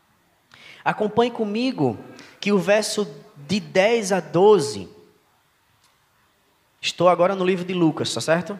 [0.85, 1.97] Acompanhe comigo
[2.39, 4.96] que o verso de 10 a 12
[6.87, 8.57] Estou agora no livro de Lucas, está certo?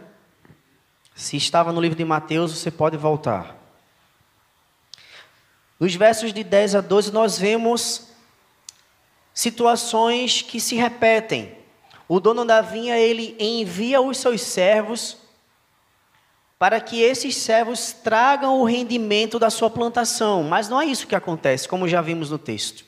[1.16, 3.56] Se estava no livro de Mateus, você pode voltar.
[5.80, 8.10] Nos versos de 10 a 12, nós vemos
[9.34, 11.58] situações que se repetem.
[12.06, 15.16] O dono da vinha, ele envia os seus servos
[16.60, 20.44] para que esses servos tragam o rendimento da sua plantação.
[20.44, 22.84] Mas não é isso que acontece, como já vimos no texto.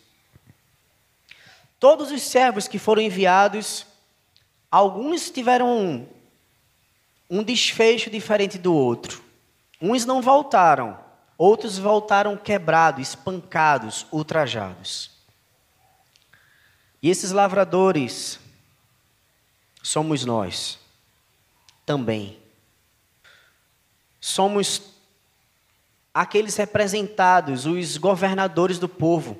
[1.79, 3.87] Todos os servos que foram enviados
[4.71, 6.07] Alguns tiveram
[7.29, 9.23] um desfecho diferente do outro.
[9.81, 10.99] Uns não voltaram,
[11.37, 15.11] outros voltaram quebrados, espancados, ultrajados.
[17.01, 18.39] E esses lavradores
[19.81, 20.77] somos nós
[21.85, 22.37] também.
[24.19, 24.81] Somos
[26.13, 29.39] aqueles representados, os governadores do povo.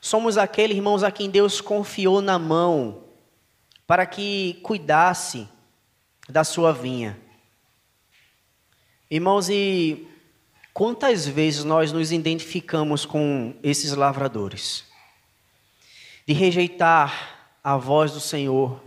[0.00, 3.11] Somos aqueles irmãos a quem Deus confiou na mão
[3.92, 5.46] para que cuidasse
[6.26, 7.20] da sua vinha.
[9.10, 10.08] Irmãos, e
[10.72, 14.86] quantas vezes nós nos identificamos com esses lavradores?
[16.26, 18.82] De rejeitar a voz do Senhor,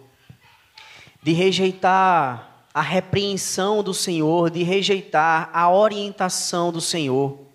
[1.22, 7.46] de rejeitar a repreensão do Senhor, de rejeitar a orientação do Senhor.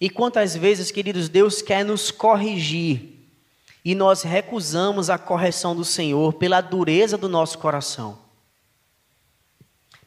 [0.00, 3.15] E quantas vezes, queridos, Deus quer nos corrigir
[3.86, 8.18] e nós recusamos a correção do Senhor pela dureza do nosso coração.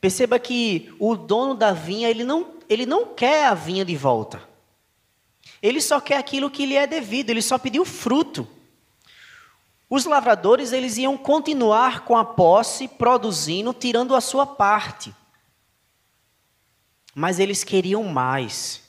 [0.01, 4.43] Perceba que o dono da vinha, ele não, ele não quer a vinha de volta.
[5.61, 8.45] Ele só quer aquilo que lhe é devido, ele só pediu fruto.
[9.89, 15.15] Os lavradores, eles iam continuar com a posse, produzindo, tirando a sua parte.
[17.15, 18.88] Mas eles queriam mais.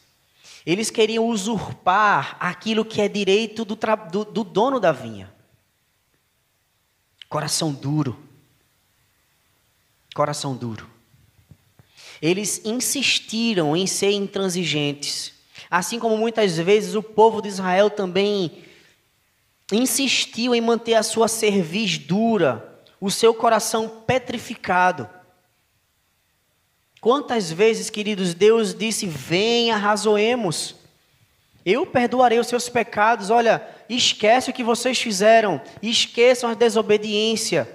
[0.64, 3.78] Eles queriam usurpar aquilo que é direito do,
[4.10, 5.32] do, do dono da vinha.
[7.28, 8.18] Coração duro.
[10.14, 10.88] Coração duro.
[12.20, 15.32] Eles insistiram em ser intransigentes.
[15.70, 18.64] Assim como muitas vezes o povo de Israel também
[19.72, 25.08] insistiu em manter a sua cerviz dura, o seu coração petrificado.
[27.00, 30.74] Quantas vezes, queridos, Deus disse: Venha, razoemos.
[31.64, 33.30] Eu perdoarei os seus pecados.
[33.30, 35.60] Olha, esquece o que vocês fizeram.
[35.82, 37.68] Esqueçam a desobediência.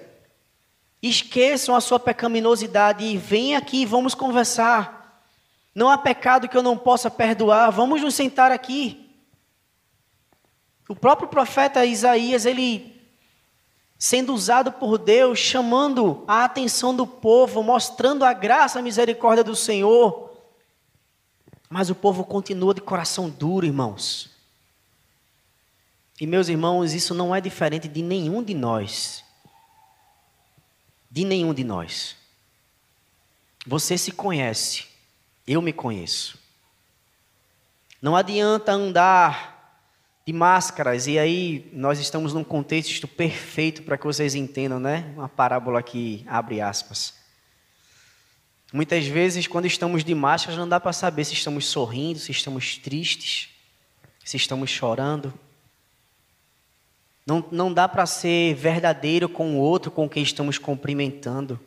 [1.02, 5.24] Esqueçam a sua pecaminosidade e venham aqui vamos conversar.
[5.74, 7.70] Não há pecado que eu não possa perdoar.
[7.72, 9.10] Vamos nos sentar aqui.
[10.88, 12.95] O próprio profeta Isaías, ele
[13.98, 19.56] sendo usado por Deus, chamando a atenção do povo, mostrando a graça a misericórdia do
[19.56, 20.32] Senhor.
[21.70, 24.30] Mas o povo continua de coração duro, irmãos.
[26.20, 29.24] E meus irmãos, isso não é diferente de nenhum de nós.
[31.10, 32.16] De nenhum de nós.
[33.66, 34.86] Você se conhece,
[35.48, 36.38] eu me conheço.
[38.02, 39.55] Não adianta andar
[40.26, 45.14] de máscaras, e aí nós estamos num contexto perfeito para que vocês entendam, né?
[45.16, 47.14] Uma parábola que abre aspas.
[48.74, 52.76] Muitas vezes, quando estamos de máscaras, não dá para saber se estamos sorrindo, se estamos
[52.78, 53.50] tristes,
[54.24, 55.32] se estamos chorando.
[57.24, 61.60] Não, não dá para ser verdadeiro com o outro com quem estamos cumprimentando.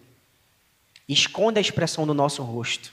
[1.08, 2.92] Esconde a expressão do nosso rosto.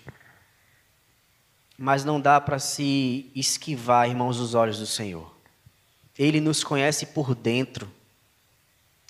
[1.75, 5.34] Mas não dá para se esquivar, irmãos, dos olhos do Senhor.
[6.17, 7.91] Ele nos conhece por dentro.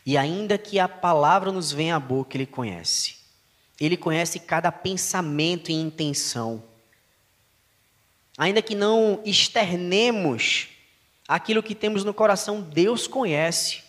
[0.06, 3.16] E ainda que a palavra nos venha à boca, Ele conhece.
[3.80, 6.64] Ele conhece cada pensamento e intenção.
[8.38, 10.68] Ainda que não externemos
[11.28, 13.84] aquilo que temos no coração, Deus conhece.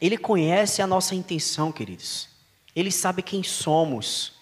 [0.00, 2.28] Ele conhece a nossa intenção, queridos.
[2.74, 4.32] Ele sabe quem somos.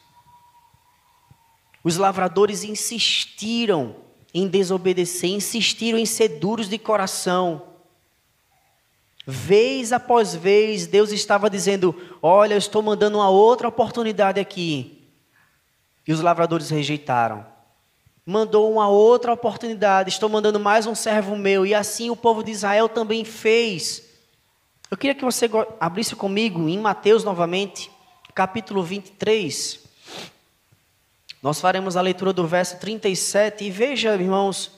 [1.82, 3.96] Os lavradores insistiram
[4.32, 7.62] em desobedecer, insistiram em ser duros de coração.
[9.26, 14.98] Vez após vez, Deus estava dizendo: Olha, eu estou mandando uma outra oportunidade aqui.
[16.06, 17.46] E os lavradores rejeitaram.
[18.24, 21.66] Mandou uma outra oportunidade, estou mandando mais um servo meu.
[21.66, 24.02] E assim o povo de Israel também fez.
[24.90, 27.90] Eu queria que você abrisse comigo em Mateus novamente,
[28.34, 29.89] capítulo 23.
[31.42, 34.72] Nós faremos a leitura do verso 37 e veja, irmãos,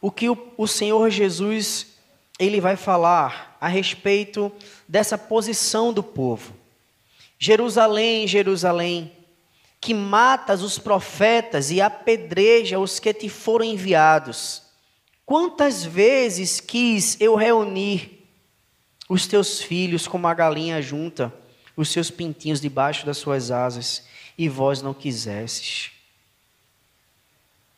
[0.00, 1.88] o que o, Senhor Jesus
[2.38, 4.50] ele vai falar a respeito
[4.88, 6.54] dessa posição do povo.
[7.38, 9.12] Jerusalém, Jerusalém,
[9.78, 14.62] que matas os profetas e apedreja os que te foram enviados.
[15.26, 18.26] Quantas vezes quis eu reunir
[19.08, 21.32] os teus filhos como a galinha junta
[21.76, 24.04] os seus pintinhos debaixo das suas asas,
[24.36, 25.90] e vós não quisesses.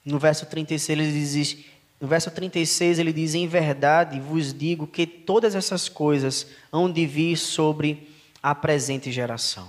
[0.05, 1.59] No verso 36 ele diz,
[2.00, 7.07] no verso 36 ele diz: "Em verdade vos digo que todas essas coisas hão de
[7.07, 8.09] vir sobre
[8.42, 9.68] a presente geração."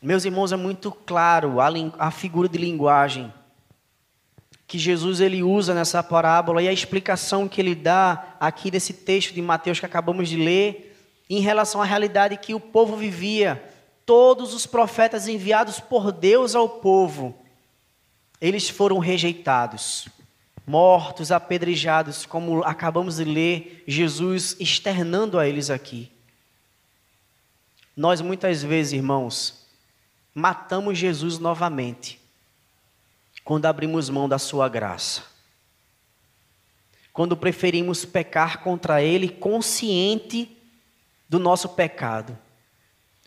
[0.00, 3.32] Meus irmãos, é muito claro a, a figura de linguagem
[4.66, 9.32] que Jesus ele usa nessa parábola e a explicação que ele dá aqui desse texto
[9.32, 10.96] de Mateus que acabamos de ler
[11.28, 13.62] em relação à realidade que o povo vivia.
[14.06, 17.44] Todos os profetas enviados por Deus ao povo
[18.44, 20.06] eles foram rejeitados,
[20.66, 26.12] mortos, apedrejados, como acabamos de ler Jesus externando a eles aqui.
[27.96, 29.66] Nós muitas vezes, irmãos,
[30.34, 32.20] matamos Jesus novamente
[33.44, 35.22] quando abrimos mão da sua graça.
[37.14, 40.54] Quando preferimos pecar contra ele consciente
[41.28, 42.36] do nosso pecado.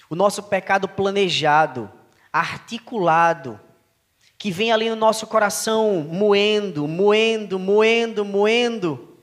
[0.09, 1.91] O nosso pecado planejado,
[2.31, 3.59] articulado,
[4.37, 9.17] que vem ali no nosso coração moendo, moendo, moendo, moendo,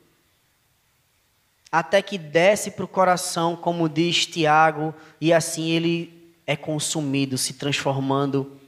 [1.70, 7.55] até que desce para o coração, como diz Tiago, e assim ele é consumido, se
[7.55, 8.61] transformando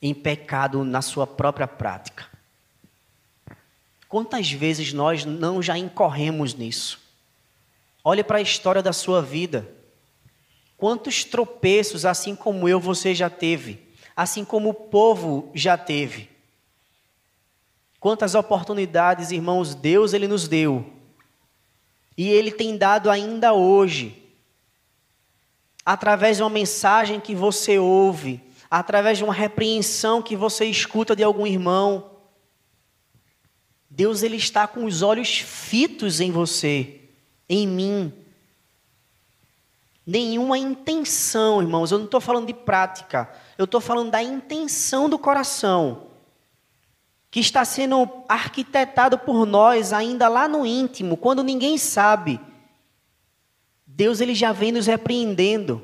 [0.00, 2.26] em pecado na sua própria prática.
[4.08, 7.00] Quantas vezes nós não já incorremos nisso?
[8.04, 9.68] Olhe para a história da sua vida.
[10.76, 13.84] Quantos tropeços, assim como eu, você já teve?
[14.16, 16.30] assim como o povo já teve.
[17.98, 20.92] Quantas oportunidades, irmãos, Deus ele nos deu.
[22.16, 24.22] E ele tem dado ainda hoje.
[25.84, 31.22] Através de uma mensagem que você ouve, através de uma repreensão que você escuta de
[31.22, 32.10] algum irmão.
[33.90, 37.00] Deus ele está com os olhos fitos em você,
[37.48, 38.12] em mim.
[40.06, 41.90] Nenhuma intenção, irmãos.
[41.90, 46.08] Eu não estou falando de prática, eu estou falando da intenção do coração,
[47.30, 52.40] que está sendo arquitetado por nós ainda lá no íntimo, quando ninguém sabe.
[53.86, 55.82] Deus ele já vem nos repreendendo.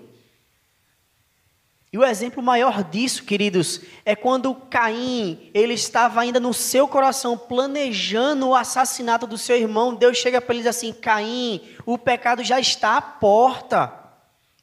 [1.92, 7.36] E o exemplo maior disso, queridos, é quando Caim, ele estava ainda no seu coração
[7.36, 9.96] planejando o assassinato do seu irmão.
[9.96, 13.99] Deus chega para ele e diz assim: Caim, o pecado já está à porta.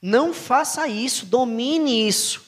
[0.07, 2.45] Não faça isso, domine isso.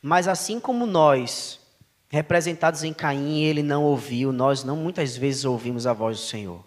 [0.00, 1.60] Mas assim como nós,
[2.08, 6.64] representados em Caim, ele não ouviu, nós não muitas vezes ouvimos a voz do Senhor.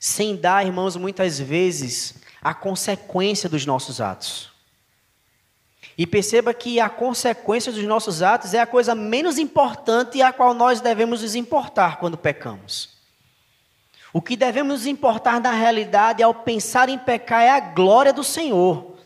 [0.00, 4.50] Sem dar, irmãos, muitas vezes a consequência dos nossos atos.
[5.96, 10.32] E perceba que a consequência dos nossos atos é a coisa menos importante e a
[10.32, 12.97] qual nós devemos nos importar quando pecamos.
[14.12, 18.24] O que devemos nos importar na realidade ao pensar em pecar é a glória do
[18.24, 18.96] Senhor,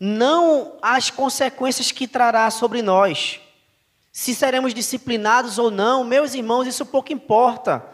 [0.00, 3.40] não as consequências que trará sobre nós.
[4.12, 7.84] Se seremos disciplinados ou não, meus irmãos, isso pouco importa.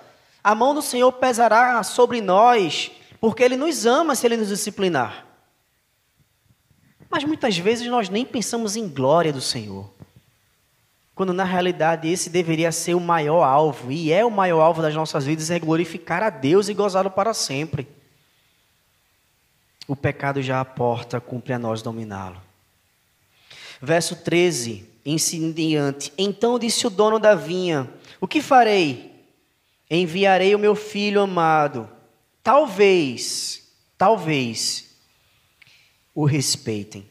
[0.43, 2.91] A mão do Senhor pesará sobre nós,
[3.21, 5.27] porque Ele nos ama se Ele nos disciplinar.
[7.11, 9.94] Mas muitas vezes nós nem pensamos em glória do Senhor.
[11.15, 14.95] Quando na realidade esse deveria ser o maior alvo, e é o maior alvo das
[14.95, 17.87] nossas vidas, é glorificar a Deus e gozá-lo para sempre.
[19.87, 22.41] O pecado já a porta, cumpre a nós dominá-lo.
[23.81, 26.13] Verso 13, em diante.
[26.17, 27.89] Então disse o dono da vinha:
[28.21, 29.15] O que farei?
[29.91, 31.89] enviarei o meu filho amado.
[32.43, 34.97] Talvez, talvez,
[36.15, 37.07] o respeitem.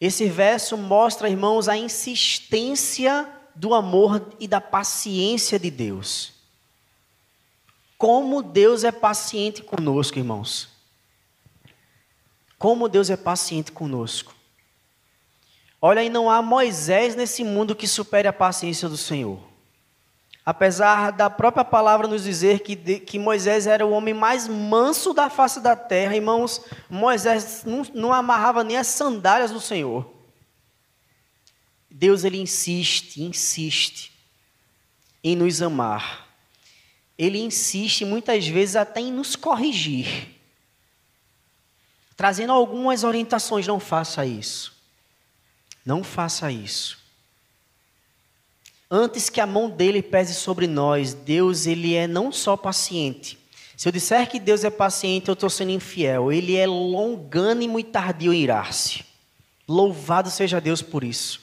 [0.00, 6.32] Esse verso mostra, irmãos, a insistência do amor e da paciência de Deus.
[7.96, 10.68] Como Deus é paciente conosco, irmãos.
[12.56, 14.34] Como Deus é paciente conosco.
[15.82, 19.47] Olha, e não há Moisés nesse mundo que supere a paciência do Senhor.
[20.48, 25.28] Apesar da própria palavra nos dizer que, que Moisés era o homem mais manso da
[25.28, 30.10] face da terra, irmãos, Moisés não, não amarrava nem as sandálias do Senhor.
[31.90, 34.10] Deus ele insiste, insiste
[35.22, 36.26] em nos amar.
[37.18, 40.34] Ele insiste muitas vezes até em nos corrigir,
[42.16, 43.66] trazendo algumas orientações.
[43.66, 44.74] Não faça isso.
[45.84, 46.98] Não faça isso.
[48.90, 53.38] Antes que a mão dele pese sobre nós, Deus ele é não só paciente.
[53.76, 56.32] Se eu disser que Deus é paciente, eu estou sendo infiel.
[56.32, 59.04] Ele é longânimo e tardio em irar-se.
[59.68, 61.40] Louvado seja Deus por isso.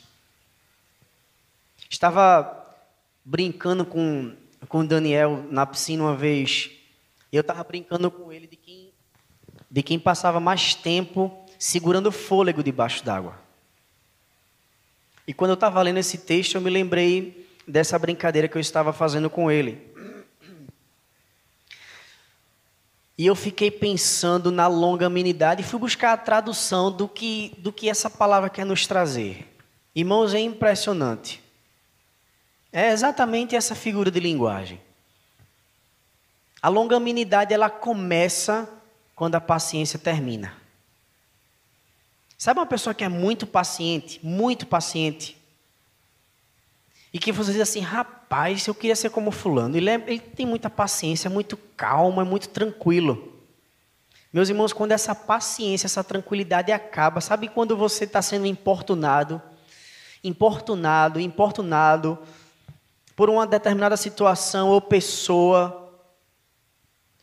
[1.89, 2.65] Estava
[3.23, 4.35] brincando com,
[4.67, 6.71] com Daniel na piscina uma vez.
[7.31, 8.91] Eu estava brincando com ele de quem,
[9.69, 13.44] de quem passava mais tempo segurando fôlego debaixo d'água.
[15.27, 18.93] E quando eu estava lendo esse texto, eu me lembrei dessa brincadeira que eu estava
[18.93, 19.81] fazendo com ele.
[23.17, 27.89] E eu fiquei pensando na longanimidade e fui buscar a tradução do que, do que
[27.89, 29.47] essa palavra quer nos trazer.
[29.95, 31.41] Irmãos, é impressionante.
[32.71, 34.81] É exatamente essa figura de linguagem.
[36.61, 38.69] A longanimidade ela começa
[39.15, 40.64] quando a paciência termina.
[42.37, 45.37] Sabe uma pessoa que é muito paciente, muito paciente,
[47.15, 49.77] e que você diz assim, rapaz, eu queria ser como fulano.
[49.77, 53.33] Ele, é, ele tem muita paciência, é muito calmo, é muito tranquilo.
[54.33, 59.41] Meus irmãos, quando essa paciência, essa tranquilidade acaba, sabe quando você está sendo importunado,
[60.21, 62.19] importunado, importunado
[63.15, 65.89] por uma determinada situação ou pessoa,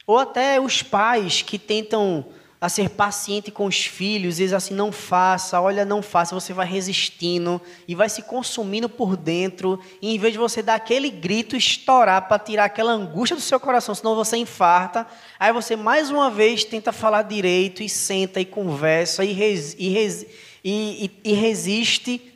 [0.07, 2.25] ou até os pais que tentam
[2.63, 6.65] a ser paciente com os filhos, diz assim: não faça, olha, não faça, você vai
[6.65, 11.57] resistindo e vai se consumindo por dentro, e em vez de você dar aquele grito,
[11.57, 15.05] estourar para tirar aquela angústia do seu coração, senão você infarta,
[15.41, 19.89] aí você mais uma vez tenta falar direito e senta e conversa e, res, e,
[19.89, 20.25] res,
[20.63, 22.33] e, e, e resiste.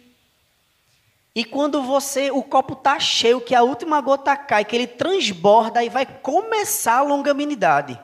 [1.36, 5.78] E quando você, o copo está cheio, que a última gota cai, que ele transborda,
[5.78, 7.96] aí vai começar a longanimidade.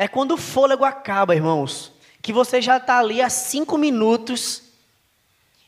[0.00, 1.92] É quando o fôlego acaba, irmãos,
[2.22, 4.62] que você já está ali há cinco minutos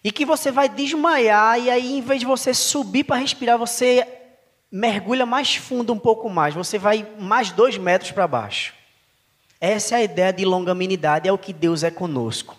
[0.03, 4.09] e que você vai desmaiar, e aí, em vez de você subir para respirar, você
[4.70, 8.72] mergulha mais fundo um pouco mais, você vai mais dois metros para baixo.
[9.61, 12.57] Essa é a ideia de longanimidade, é o que Deus é conosco.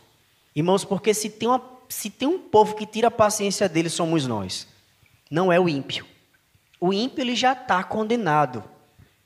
[0.56, 1.60] Irmãos, porque se tem, uma,
[1.90, 4.68] se tem um povo que tira a paciência dele, somos nós.
[5.28, 6.06] Não é o ímpio.
[6.80, 8.64] O ímpio ele já está condenado.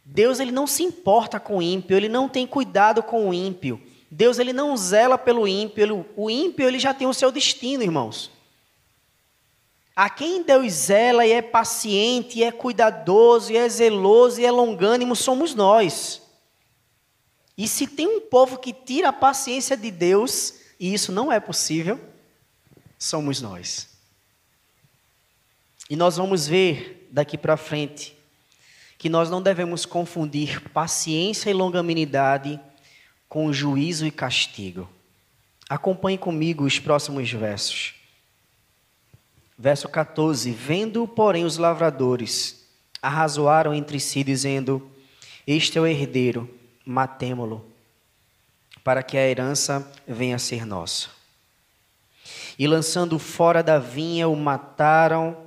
[0.09, 3.81] Deus ele não se importa com o ímpio, ele não tem cuidado com o ímpio.
[4.09, 7.83] Deus ele não zela pelo ímpio, ele, o ímpio ele já tem o seu destino,
[7.83, 8.31] irmãos.
[9.93, 14.51] A quem Deus zela e é paciente, e é cuidadoso, e é zeloso, e é
[14.51, 16.21] longânimo, somos nós.
[17.57, 21.39] E se tem um povo que tira a paciência de Deus, e isso não é
[21.39, 21.99] possível,
[22.97, 23.89] somos nós.
[25.89, 28.16] E nós vamos ver daqui para frente
[28.97, 32.59] que nós não devemos confundir paciência e longanimidade
[33.29, 34.89] com juízo e castigo.
[35.69, 37.93] Acompanhe comigo os próximos versos.
[39.57, 42.65] Verso 14: Vendo, porém, os lavradores
[43.01, 44.89] arrazoaram entre si, dizendo:
[45.45, 46.49] Este é o herdeiro,
[46.85, 47.65] matemo-lo,
[48.83, 51.09] para que a herança venha a ser nossa.
[52.57, 55.45] E lançando fora da vinha, o mataram.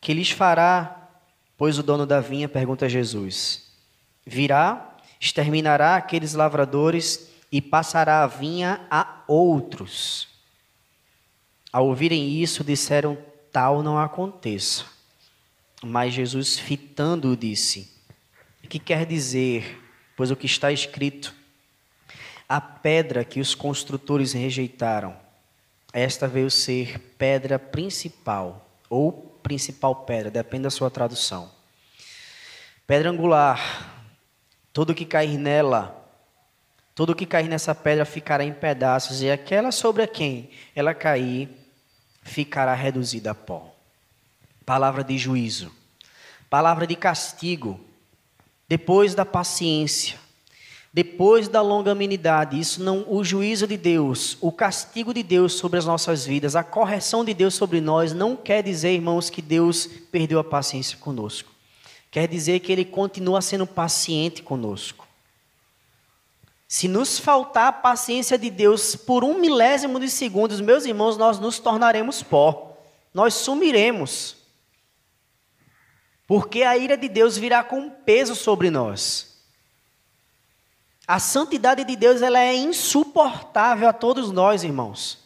[0.00, 1.03] Que lhes fará
[1.56, 3.70] Pois o dono da vinha pergunta a Jesus:
[4.26, 10.28] Virá, exterminará aqueles lavradores e passará a vinha a outros.
[11.72, 13.18] Ao ouvirem isso, disseram:
[13.52, 14.84] Tal não aconteça.
[15.82, 17.94] Mas Jesus, fitando-o, disse:
[18.74, 19.80] que quer dizer?
[20.16, 21.32] Pois o que está escrito:
[22.48, 25.16] A pedra que os construtores rejeitaram,
[25.92, 31.52] esta veio ser pedra principal, ou principal pedra, depende da sua tradução.
[32.86, 33.60] Pedra angular,
[34.72, 36.02] tudo que cair nela,
[36.94, 41.50] tudo que cair nessa pedra ficará em pedaços, e aquela sobre quem ela cair
[42.22, 43.72] ficará reduzida a pó.
[44.64, 45.70] Palavra de juízo,
[46.48, 47.78] palavra de castigo,
[48.66, 50.18] depois da paciência,
[50.94, 55.84] depois da longanimidade, isso não, o juízo de Deus, o castigo de Deus sobre as
[55.84, 60.38] nossas vidas, a correção de Deus sobre nós, não quer dizer, irmãos, que Deus perdeu
[60.38, 61.50] a paciência conosco.
[62.12, 65.04] Quer dizer que Ele continua sendo paciente conosco.
[66.68, 71.40] Se nos faltar a paciência de Deus por um milésimo de segundos, meus irmãos, nós
[71.40, 72.78] nos tornaremos pó,
[73.12, 74.36] nós sumiremos.
[76.24, 79.33] Porque a ira de Deus virá com peso sobre nós.
[81.06, 85.18] A santidade de Deus ela é insuportável a todos nós, irmãos.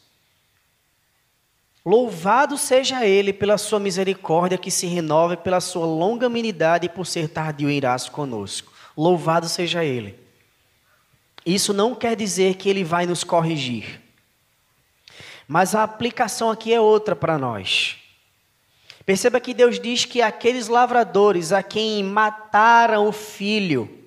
[1.84, 7.28] Louvado seja Ele pela sua misericórdia que se renova pela sua longanimidade e por ser
[7.28, 8.72] tardio em irar conosco.
[8.96, 10.18] Louvado seja Ele.
[11.46, 14.02] Isso não quer dizer que Ele vai nos corrigir.
[15.46, 17.96] Mas a aplicação aqui é outra para nós.
[19.06, 23.97] Perceba que Deus diz que aqueles lavradores a quem mataram o filho,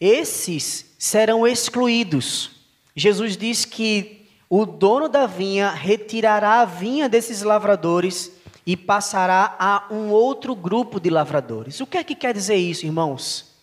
[0.00, 2.50] esses serão excluídos.
[2.94, 8.32] Jesus diz que o dono da vinha retirará a vinha desses lavradores
[8.66, 11.80] e passará a um outro grupo de lavradores.
[11.80, 13.54] O que é que quer dizer isso, irmãos?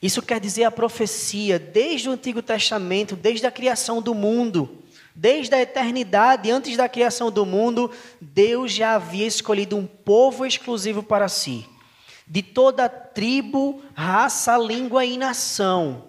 [0.00, 4.82] Isso quer dizer a profecia desde o Antigo Testamento, desde a criação do mundo,
[5.14, 7.90] desde a eternidade, antes da criação do mundo,
[8.20, 11.66] Deus já havia escolhido um povo exclusivo para si
[12.26, 16.04] de toda tribo, raça, língua e nação.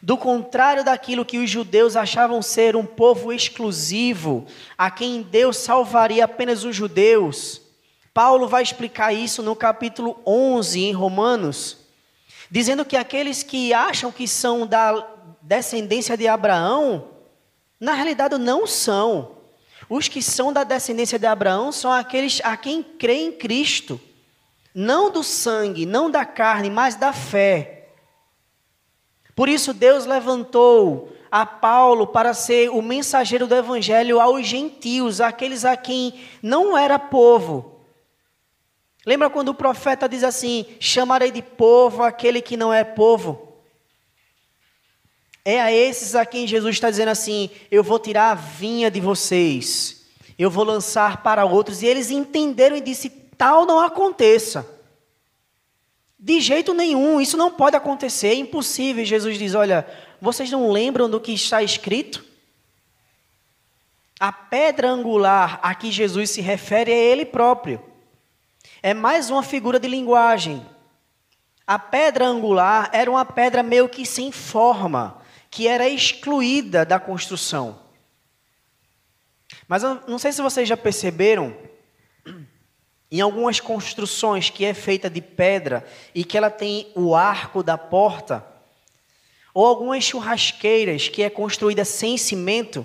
[0.00, 6.26] Do contrário daquilo que os judeus achavam ser um povo exclusivo, a quem Deus salvaria
[6.26, 7.62] apenas os judeus,
[8.12, 11.78] Paulo vai explicar isso no capítulo 11 em Romanos,
[12.50, 15.08] dizendo que aqueles que acham que são da
[15.40, 17.08] descendência de Abraão,
[17.80, 19.32] na realidade não são.
[19.88, 23.98] Os que são da descendência de Abraão são aqueles a quem crê em Cristo
[24.74, 27.90] não do sangue, não da carne, mas da fé.
[29.34, 35.64] Por isso Deus levantou a Paulo para ser o mensageiro do evangelho aos gentios, aqueles
[35.64, 37.80] a quem não era povo.
[39.06, 43.52] Lembra quando o profeta diz assim: chamarei de povo aquele que não é povo?
[45.44, 49.00] É a esses a quem Jesus está dizendo assim: eu vou tirar a vinha de
[49.00, 50.06] vocês,
[50.38, 51.82] eu vou lançar para outros.
[51.82, 54.66] E eles entenderam e disse: tal não aconteça.
[56.18, 59.04] De jeito nenhum, isso não pode acontecer, é impossível.
[59.04, 59.86] Jesus diz: Olha,
[60.20, 62.24] vocês não lembram do que está escrito?
[64.18, 67.82] A pedra angular a que Jesus se refere é Ele próprio.
[68.82, 70.64] É mais uma figura de linguagem.
[71.66, 75.20] A pedra angular era uma pedra meio que sem forma,
[75.50, 77.80] que era excluída da construção.
[79.66, 81.56] Mas eu não sei se vocês já perceberam
[83.14, 87.78] em algumas construções que é feita de pedra e que ela tem o arco da
[87.78, 88.44] porta,
[89.54, 92.84] ou algumas churrasqueiras que é construída sem cimento,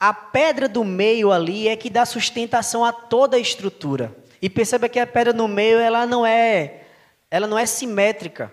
[0.00, 4.16] a pedra do meio ali é que dá sustentação a toda a estrutura.
[4.40, 6.84] E perceba que a pedra no meio, ela não é,
[7.30, 8.50] ela não é simétrica.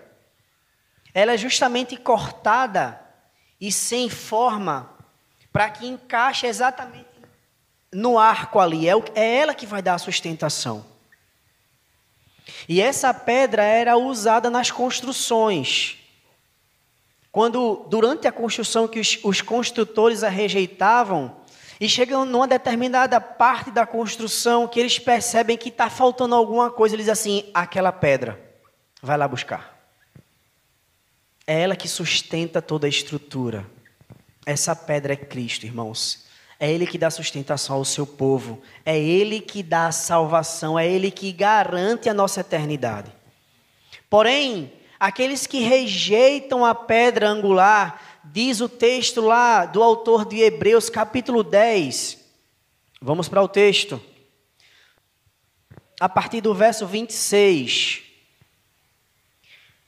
[1.14, 3.00] Ela é justamente cortada
[3.58, 4.90] e sem forma
[5.50, 7.05] para que encaixe exatamente
[7.92, 8.88] no arco ali.
[8.88, 10.84] É, é ela que vai dar a sustentação.
[12.68, 15.98] E essa pedra era usada nas construções.
[17.30, 21.36] Quando, durante a construção, que os, os construtores a rejeitavam,
[21.80, 26.94] e chegam numa determinada parte da construção que eles percebem que está faltando alguma coisa,
[26.94, 28.40] eles dizem assim: aquela pedra,
[29.02, 29.76] vai lá buscar.
[31.46, 33.66] É ela que sustenta toda a estrutura.
[34.44, 36.24] Essa pedra é Cristo, irmãos.
[36.58, 38.62] É Ele que dá sustentação ao seu povo.
[38.84, 40.78] É Ele que dá salvação.
[40.78, 43.12] É Ele que garante a nossa eternidade.
[44.08, 50.88] Porém, aqueles que rejeitam a pedra angular, diz o texto lá do autor de Hebreus,
[50.88, 52.18] capítulo 10.
[53.00, 54.00] Vamos para o texto.
[56.00, 58.02] A partir do verso 26.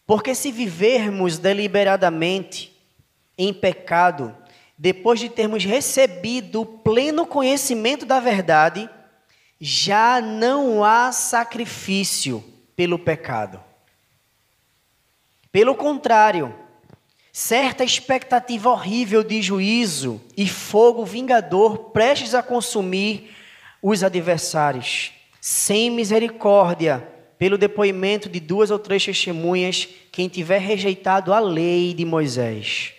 [0.07, 2.75] Porque se vivermos deliberadamente
[3.37, 4.37] em pecado,
[4.79, 8.89] depois de termos recebido o pleno conhecimento da verdade,
[9.61, 12.45] já não há sacrifício
[12.77, 13.61] pelo pecado.
[15.51, 16.55] Pelo contrário,
[17.33, 23.35] certa expectativa horrível de juízo e fogo vingador prestes a consumir
[23.83, 27.07] os adversários, sem misericórdia,
[27.37, 32.98] pelo depoimento de duas ou três testemunhas, quem tiver rejeitado a lei de Moisés.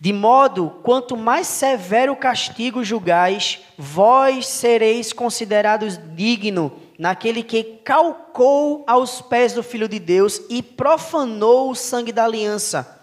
[0.00, 9.20] De modo, quanto mais severo castigo julgais, vós sereis considerados digno naquele que calcou aos
[9.20, 12.98] pés do Filho de Deus e profanou o sangue da aliança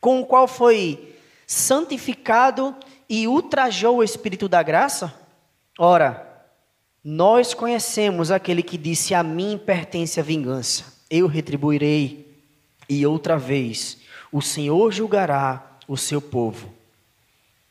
[0.00, 2.74] com o qual foi santificado
[3.08, 5.12] e ultrajou o Espírito da graça?
[5.78, 6.26] Ora,
[7.02, 12.42] nós conhecemos aquele que disse: A mim pertence a vingança, eu retribuirei,
[12.88, 13.98] e outra vez
[14.30, 16.72] o Senhor julgará o seu povo.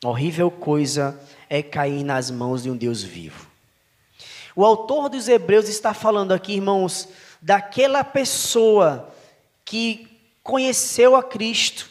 [0.03, 3.47] Horrível coisa é cair nas mãos de um Deus vivo.
[4.55, 7.07] O autor dos Hebreus está falando aqui, irmãos,
[7.39, 9.13] daquela pessoa
[9.63, 10.07] que
[10.41, 11.89] conheceu a Cristo,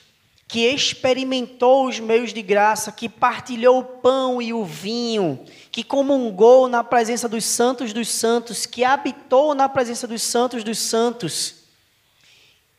[0.49, 6.69] que experimentou os meios de graça, que partilhou o pão e o vinho, que comungou
[6.69, 11.65] na presença dos santos dos santos, que habitou na presença dos santos dos santos.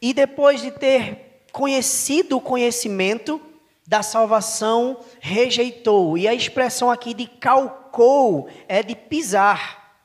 [0.02, 1.27] E depois de ter
[1.58, 3.42] conhecido o conhecimento
[3.88, 6.16] da salvação, rejeitou.
[6.16, 9.98] E a expressão aqui de calcou é de pisar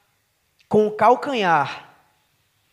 [0.66, 1.94] com o calcanhar.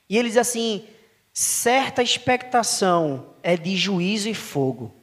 [0.09, 0.87] E ele diz assim:
[1.33, 4.95] certa expectação é de juízo e fogo.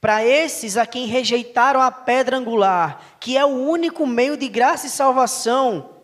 [0.00, 4.88] Para esses a quem rejeitaram a pedra angular, que é o único meio de graça
[4.88, 5.95] e salvação,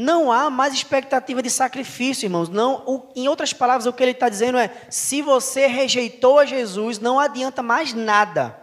[0.00, 2.48] não há mais expectativa de sacrifício, irmãos.
[2.48, 6.44] Não, o, em outras palavras, o que ele está dizendo é: se você rejeitou a
[6.44, 8.56] Jesus, não adianta mais nada.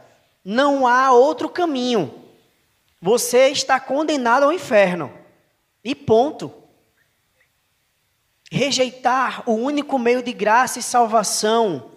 [0.45, 2.23] Não há outro caminho.
[3.01, 5.11] Você está condenado ao inferno.
[5.83, 6.53] E ponto.
[8.49, 11.91] Rejeitar o único meio de graça e salvação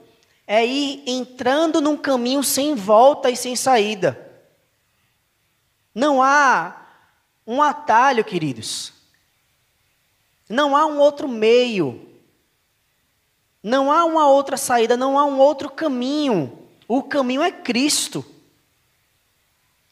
[0.49, 4.19] é ir entrando num caminho sem volta e sem saída.
[5.95, 6.89] Não há
[7.47, 8.98] um atalho, queridos.
[10.49, 12.09] Não há um outro meio.
[13.63, 16.59] Não há uma outra saída, não há um outro caminho.
[16.87, 18.25] O caminho é Cristo.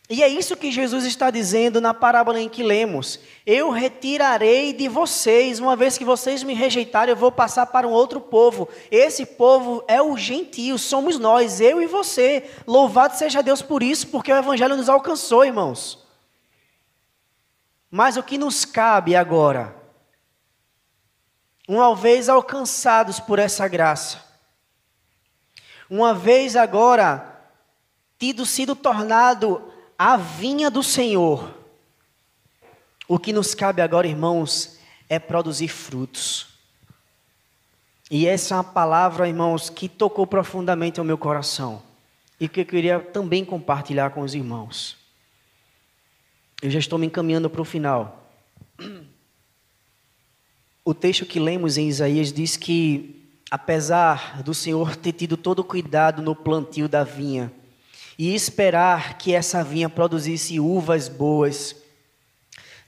[0.08, 3.18] E é isso que Jesus está dizendo na parábola em que lemos.
[3.44, 7.90] Eu retirarei de vocês, uma vez que vocês me rejeitarem, eu vou passar para um
[7.90, 8.68] outro povo.
[8.88, 12.48] Esse povo é o gentio, somos nós, eu e você.
[12.68, 15.98] Louvado seja Deus por isso, porque o Evangelho nos alcançou, irmãos.
[17.90, 19.75] Mas o que nos cabe agora?
[21.66, 24.24] Uma vez alcançados por essa graça,
[25.90, 27.36] uma vez agora
[28.18, 31.54] tido sido tornado a vinha do Senhor.
[33.08, 36.48] O que nos cabe agora, irmãos, é produzir frutos.
[38.10, 41.82] E essa é uma palavra, irmãos, que tocou profundamente o meu coração
[42.38, 44.96] e que eu queria também compartilhar com os irmãos.
[46.62, 48.30] Eu já estou me encaminhando para o final.
[50.88, 55.64] O texto que lemos em Isaías diz que, apesar do Senhor ter tido todo o
[55.64, 57.52] cuidado no plantio da vinha,
[58.16, 61.74] e esperar que essa vinha produzisse uvas boas.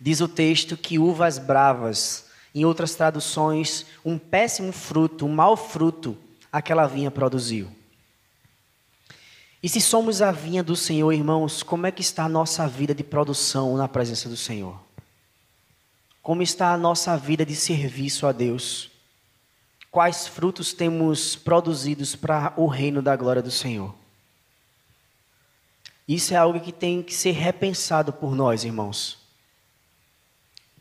[0.00, 6.16] Diz o texto que uvas bravas, em outras traduções, um péssimo fruto, um mau fruto,
[6.52, 7.68] aquela vinha produziu.
[9.60, 12.94] E se somos a vinha do Senhor, irmãos, como é que está a nossa vida
[12.94, 14.87] de produção na presença do Senhor?
[16.28, 18.90] Como está a nossa vida de serviço a Deus?
[19.90, 23.94] Quais frutos temos produzidos para o reino da glória do Senhor?
[26.06, 29.16] Isso é algo que tem que ser repensado por nós, irmãos.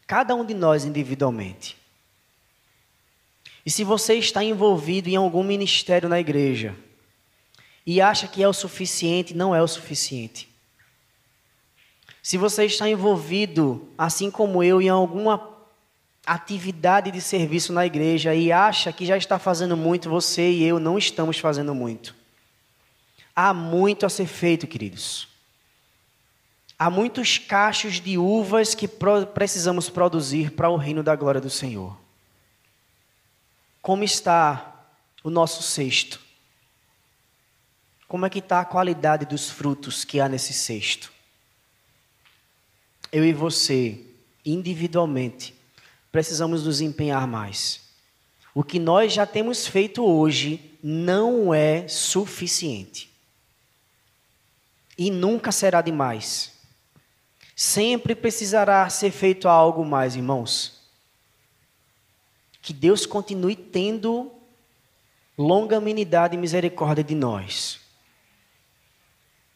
[0.06, 1.78] Cada um de nós individualmente.
[3.66, 6.76] E se você está envolvido em algum ministério na igreja
[7.86, 10.50] e acha que é o suficiente, não é o suficiente.
[12.28, 15.50] Se você está envolvido, assim como eu, em alguma
[16.26, 20.78] atividade de serviço na igreja e acha que já está fazendo muito, você e eu
[20.78, 22.14] não estamos fazendo muito.
[23.34, 25.30] Há muito a ser feito, queridos.
[26.78, 28.90] Há muitos cachos de uvas que
[29.34, 31.98] precisamos produzir para o reino da glória do Senhor.
[33.82, 34.86] Como está
[35.24, 36.20] o nosso cesto?
[38.06, 41.16] Como é que está a qualidade dos frutos que há nesse cesto?
[43.12, 44.06] Eu e você,
[44.46, 45.56] individualmente,
[46.12, 47.88] precisamos nos empenhar mais.
[48.54, 53.14] O que nós já temos feito hoje não é suficiente.
[54.98, 56.54] E nunca será demais.
[57.56, 60.82] Sempre precisará ser feito algo mais, irmãos.
[62.62, 64.32] Que Deus continue tendo
[65.38, 67.80] longanimidade e misericórdia de nós.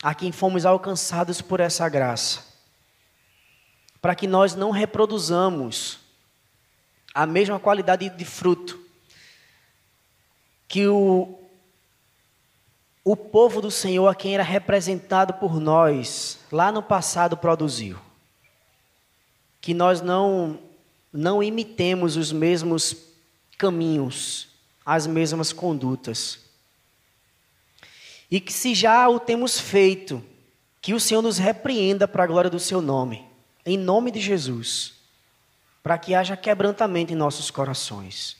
[0.04, 2.51] A quem fomos alcançados por essa graça.
[4.02, 6.00] Para que nós não reproduzamos
[7.14, 8.82] a mesma qualidade de fruto
[10.72, 11.38] que o,
[13.04, 18.00] o povo do Senhor, a quem era representado por nós, lá no passado produziu.
[19.60, 20.58] Que nós não,
[21.12, 22.96] não imitemos os mesmos
[23.58, 24.48] caminhos,
[24.86, 26.40] as mesmas condutas.
[28.30, 30.24] E que se já o temos feito,
[30.82, 33.28] que o Senhor nos repreenda para a glória do seu nome,
[33.66, 35.02] em nome de Jesus
[35.84, 38.38] para que haja quebrantamento em nossos corações.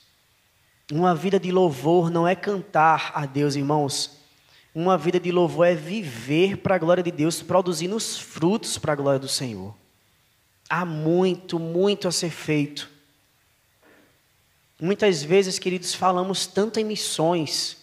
[0.92, 4.18] Uma vida de louvor não é cantar a Deus, irmãos.
[4.76, 8.94] Uma vida de louvor é viver para a glória de Deus, produzindo os frutos para
[8.94, 9.74] a glória do Senhor.
[10.70, 12.90] Há muito, muito a ser feito.
[14.80, 17.78] Muitas vezes, queridos, falamos tanto em missões,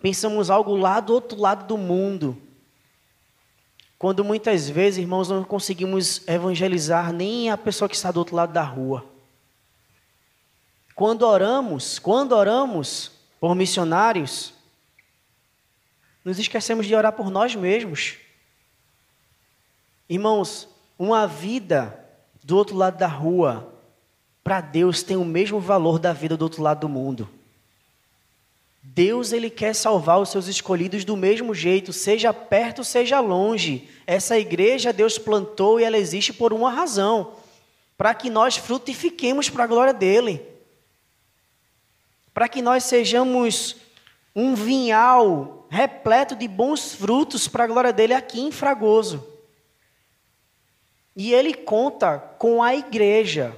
[0.00, 2.40] pensamos algo lá do outro lado do mundo,
[3.98, 8.52] quando muitas vezes, irmãos, não conseguimos evangelizar nem a pessoa que está do outro lado
[8.52, 9.04] da rua.
[10.94, 14.52] Quando oramos, quando oramos por missionários,
[16.24, 18.16] nos esquecemos de orar por nós mesmos.
[20.08, 20.68] Irmãos,
[20.98, 22.04] uma vida
[22.44, 23.74] do outro lado da rua,
[24.44, 27.28] para Deus tem o mesmo valor da vida do outro lado do mundo.
[28.90, 33.88] Deus ele quer salvar os seus escolhidos do mesmo jeito, seja perto, seja longe.
[34.06, 37.34] Essa igreja Deus plantou e ela existe por uma razão,
[37.98, 40.42] para que nós frutifiquemos para a glória dele.
[42.32, 43.76] Para que nós sejamos
[44.34, 49.24] um vinhal repleto de bons frutos para a glória dele aqui em Fragoso.
[51.14, 53.54] E ele conta com a igreja.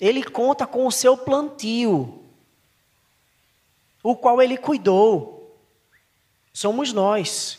[0.00, 2.21] Ele conta com o seu plantio
[4.02, 5.58] o qual ele cuidou.
[6.52, 7.58] Somos nós.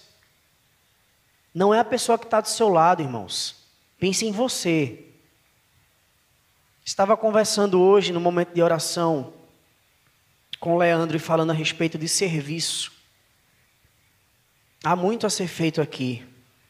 [1.53, 3.55] Não é a pessoa que está do seu lado, irmãos.
[3.99, 5.05] Pense em você.
[6.83, 9.33] Estava conversando hoje, no momento de oração,
[10.59, 12.91] com o Leandro e falando a respeito de serviço.
[14.83, 16.25] Há muito a ser feito aqui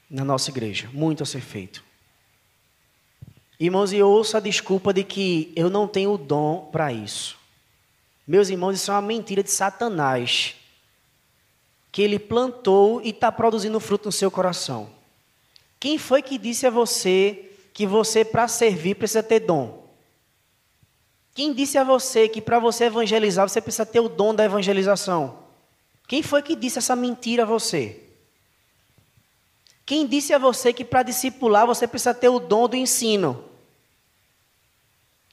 [0.10, 1.84] na nossa igreja, muito a ser feito.
[3.60, 7.40] Irmãos, e eu ouço a desculpa de que eu não tenho o dom para isso.
[8.28, 10.56] Meus irmãos, isso é uma mentira de Satanás.
[11.92, 14.90] Que ele plantou e está produzindo fruto no seu coração.
[15.80, 19.84] Quem foi que disse a você que você, para servir, precisa ter dom?
[21.36, 25.40] Quem disse a você que para você evangelizar, você precisa ter o dom da evangelização?
[26.08, 28.00] Quem foi que disse essa mentira a você?
[29.86, 33.44] Quem disse a você que para discipular você precisa ter o dom do ensino?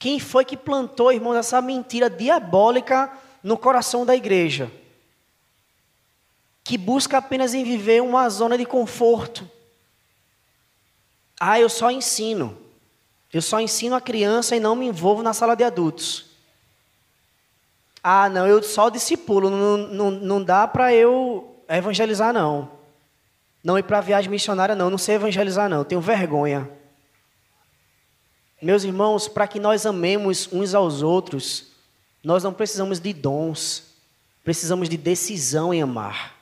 [0.01, 4.71] Quem foi que plantou, irmãos, essa mentira diabólica no coração da igreja?
[6.63, 9.47] Que busca apenas em viver uma zona de conforto.
[11.39, 12.57] Ah, eu só ensino.
[13.31, 16.31] Eu só ensino a criança e não me envolvo na sala de adultos.
[18.01, 22.71] Ah, não, eu só discipulo, não, não, não dá para eu evangelizar, não.
[23.63, 26.80] Não ir para viagem missionária, não, não sei evangelizar, não, tenho vergonha.
[28.61, 31.71] Meus irmãos, para que nós amemos uns aos outros,
[32.23, 33.83] nós não precisamos de dons,
[34.43, 36.37] precisamos de decisão em amar.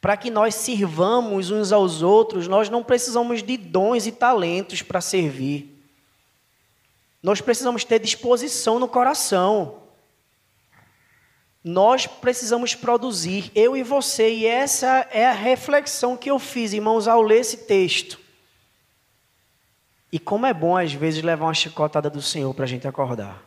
[0.00, 5.02] Para que nós sirvamos uns aos outros, nós não precisamos de dons e talentos para
[5.02, 5.78] servir.
[7.22, 9.82] Nós precisamos ter disposição no coração.
[11.62, 17.06] Nós precisamos produzir, eu e você, e essa é a reflexão que eu fiz, irmãos,
[17.06, 18.18] ao ler esse texto.
[20.12, 23.42] E como é bom, às vezes, levar uma chicotada do Senhor para a gente acordar.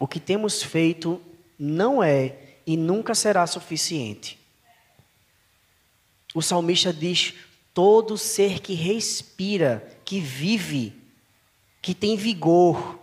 [0.00, 1.20] O que temos feito
[1.58, 2.36] não é
[2.66, 4.38] e nunca será suficiente.
[6.34, 7.34] O salmista diz:
[7.72, 10.92] todo ser que respira, que vive,
[11.80, 12.98] que tem vigor,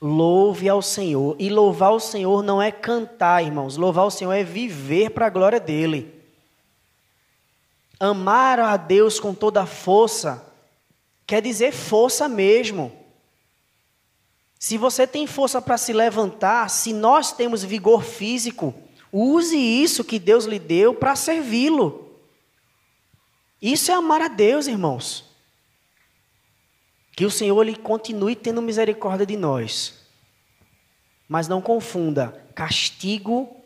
[0.00, 1.36] louve ao Senhor.
[1.38, 3.76] E louvar o Senhor não é cantar, irmãos.
[3.76, 6.12] Louvar o Senhor é viver para a glória dele.
[7.98, 10.53] Amar a Deus com toda a força
[11.26, 12.92] quer dizer força mesmo.
[14.58, 18.74] Se você tem força para se levantar, se nós temos vigor físico,
[19.12, 22.18] use isso que Deus lhe deu para servi-lo.
[23.60, 25.24] Isso é amar a Deus, irmãos.
[27.16, 30.06] Que o Senhor ele continue tendo misericórdia de nós.
[31.28, 33.63] Mas não confunda castigo,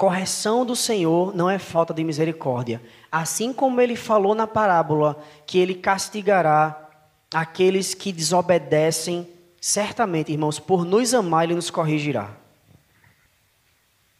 [0.00, 2.80] correção do Senhor não é falta de misericórdia.
[3.12, 6.88] Assim como ele falou na parábola que ele castigará
[7.34, 9.28] aqueles que desobedecem,
[9.60, 12.34] certamente, irmãos, por nos amar, ele nos corrigirá.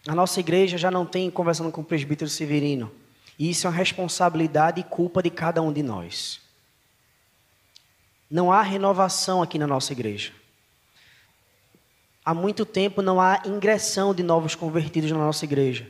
[0.06, 2.92] A nossa igreja já não tem conversando com o presbítero Severino.
[3.38, 6.42] E isso é uma responsabilidade e culpa de cada um de nós.
[8.30, 10.30] Não há renovação aqui na nossa igreja.
[12.24, 15.86] Há muito tempo não há ingressão de novos convertidos na nossa igreja.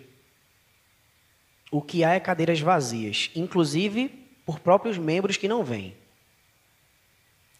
[1.70, 4.09] O que há é cadeiras vazias, inclusive
[4.45, 5.95] por próprios membros que não vêm.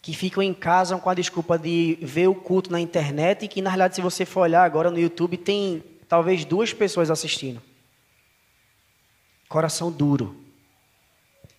[0.01, 3.61] Que ficam em casa com a desculpa de ver o culto na internet e que,
[3.61, 7.61] na realidade, se você for olhar agora no YouTube, tem talvez duas pessoas assistindo.
[9.47, 10.35] Coração duro.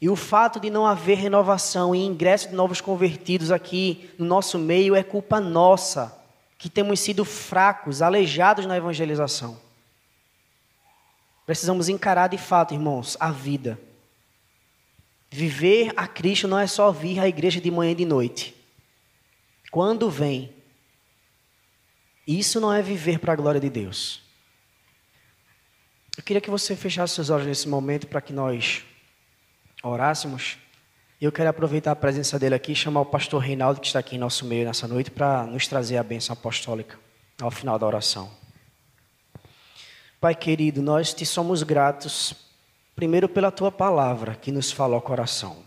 [0.01, 4.59] E o fato de não haver renovação e ingresso de novos convertidos aqui no nosso
[4.59, 6.22] meio é culpa nossa,
[6.63, 9.61] que temos sido fracos, aleijados na evangelização.
[11.45, 13.81] Precisamos encarar de fato, irmãos, a vida.
[15.29, 18.55] Viver a Cristo não é só vir à igreja de manhã e de noite.
[19.73, 20.55] Quando vem,
[22.25, 24.23] isso não é viver para a glória de Deus.
[26.17, 28.85] Eu queria que você fechasse seus olhos nesse momento para que nós
[29.83, 30.59] orássemos.
[31.23, 34.16] Eu quero aproveitar a presença dele aqui e chamar o pastor Reinaldo, que está aqui
[34.16, 36.99] em nosso meio nessa noite, para nos trazer a bênção apostólica
[37.41, 38.29] ao final da oração.
[40.20, 42.35] Pai querido, nós te somos gratos,
[42.97, 45.59] primeiro pela tua palavra que nos fala ao coração.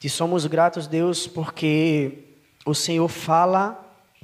[0.00, 2.18] Te somos gratos, Deus, porque
[2.66, 3.80] o Senhor fala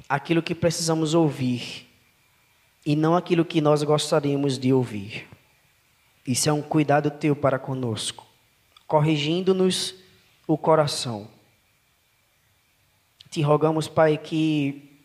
[0.09, 1.89] aquilo que precisamos ouvir
[2.85, 5.29] e não aquilo que nós gostaríamos de ouvir.
[6.27, 8.24] Isso é um cuidado teu para conosco,
[8.87, 9.95] corrigindo-nos
[10.47, 11.27] o coração.
[13.29, 15.01] Te rogamos, Pai, que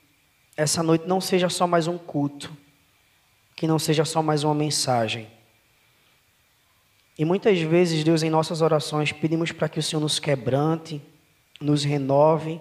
[0.57, 2.55] essa noite não seja só mais um culto,
[3.57, 5.29] que não seja só mais uma mensagem.
[7.19, 11.03] E muitas vezes, Deus, em nossas orações, pedimos para que o Senhor nos quebrante,
[11.61, 12.61] nos renove,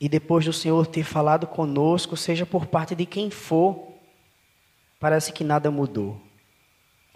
[0.00, 3.92] e depois do Senhor ter falado conosco, seja por parte de quem for,
[4.98, 6.20] parece que nada mudou.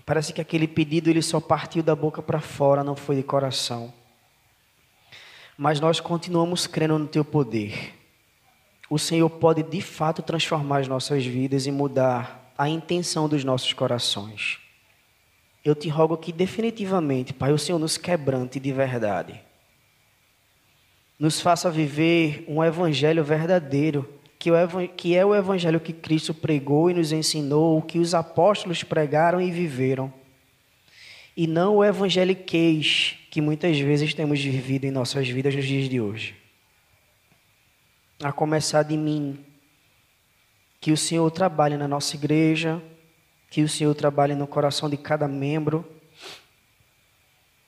[0.08, 3.92] Parece que aquele pedido ele só partiu da boca para fora, não foi de coração.
[5.54, 7.94] Mas nós continuamos crendo no teu poder.
[8.88, 13.74] O Senhor pode de fato transformar as nossas vidas e mudar a intenção dos nossos
[13.74, 14.58] corações.
[15.62, 19.38] Eu te rogo que definitivamente, Pai, o Senhor nos quebrante de verdade.
[21.18, 27.10] Nos faça viver um evangelho verdadeiro que é o evangelho que Cristo pregou e nos
[27.10, 30.12] ensinou, que os apóstolos pregaram e viveram.
[31.36, 36.00] E não o evangeliquez que muitas vezes temos vivido em nossas vidas nos dias de
[36.00, 36.36] hoje.
[38.22, 39.44] A começar de mim,
[40.80, 42.80] que o Senhor trabalhe na nossa igreja,
[43.50, 45.84] que o Senhor trabalhe no coração de cada membro,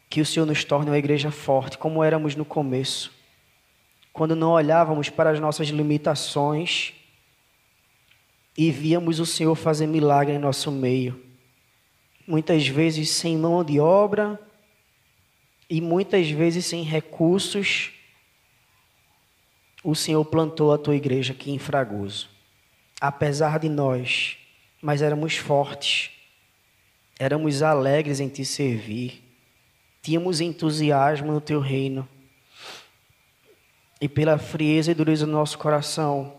[0.09, 3.20] que o Senhor nos torne uma igreja forte, como éramos no começo
[4.13, 6.93] quando não olhávamos para as nossas limitações
[8.57, 11.21] e víamos o Senhor fazer milagre em nosso meio.
[12.27, 14.39] Muitas vezes sem mão de obra
[15.69, 17.93] e muitas vezes sem recursos,
[19.83, 22.29] o Senhor plantou a tua igreja aqui em Fragoso.
[23.01, 24.37] Apesar de nós,
[24.83, 26.11] mas éramos fortes,
[27.19, 29.23] éramos alegres em te servir,
[30.03, 32.07] tínhamos entusiasmo no teu reino
[34.01, 36.37] e pela frieza e dureza do nosso coração,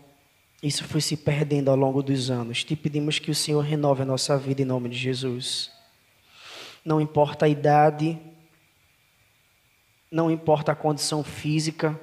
[0.62, 2.62] Isso foi se perdendo ao longo dos anos.
[2.62, 5.72] Te pedimos que o Senhor renove a nossa vida em nome de Jesus.
[6.84, 8.16] Não importa a idade,
[10.08, 11.98] não importa a condição física,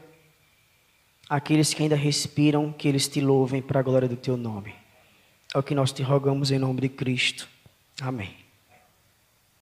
[1.29, 4.75] aqueles que ainda respiram, que eles te louvem para a glória do teu nome.
[5.55, 7.47] É o que nós te rogamos em nome de Cristo.
[8.01, 8.38] Amém.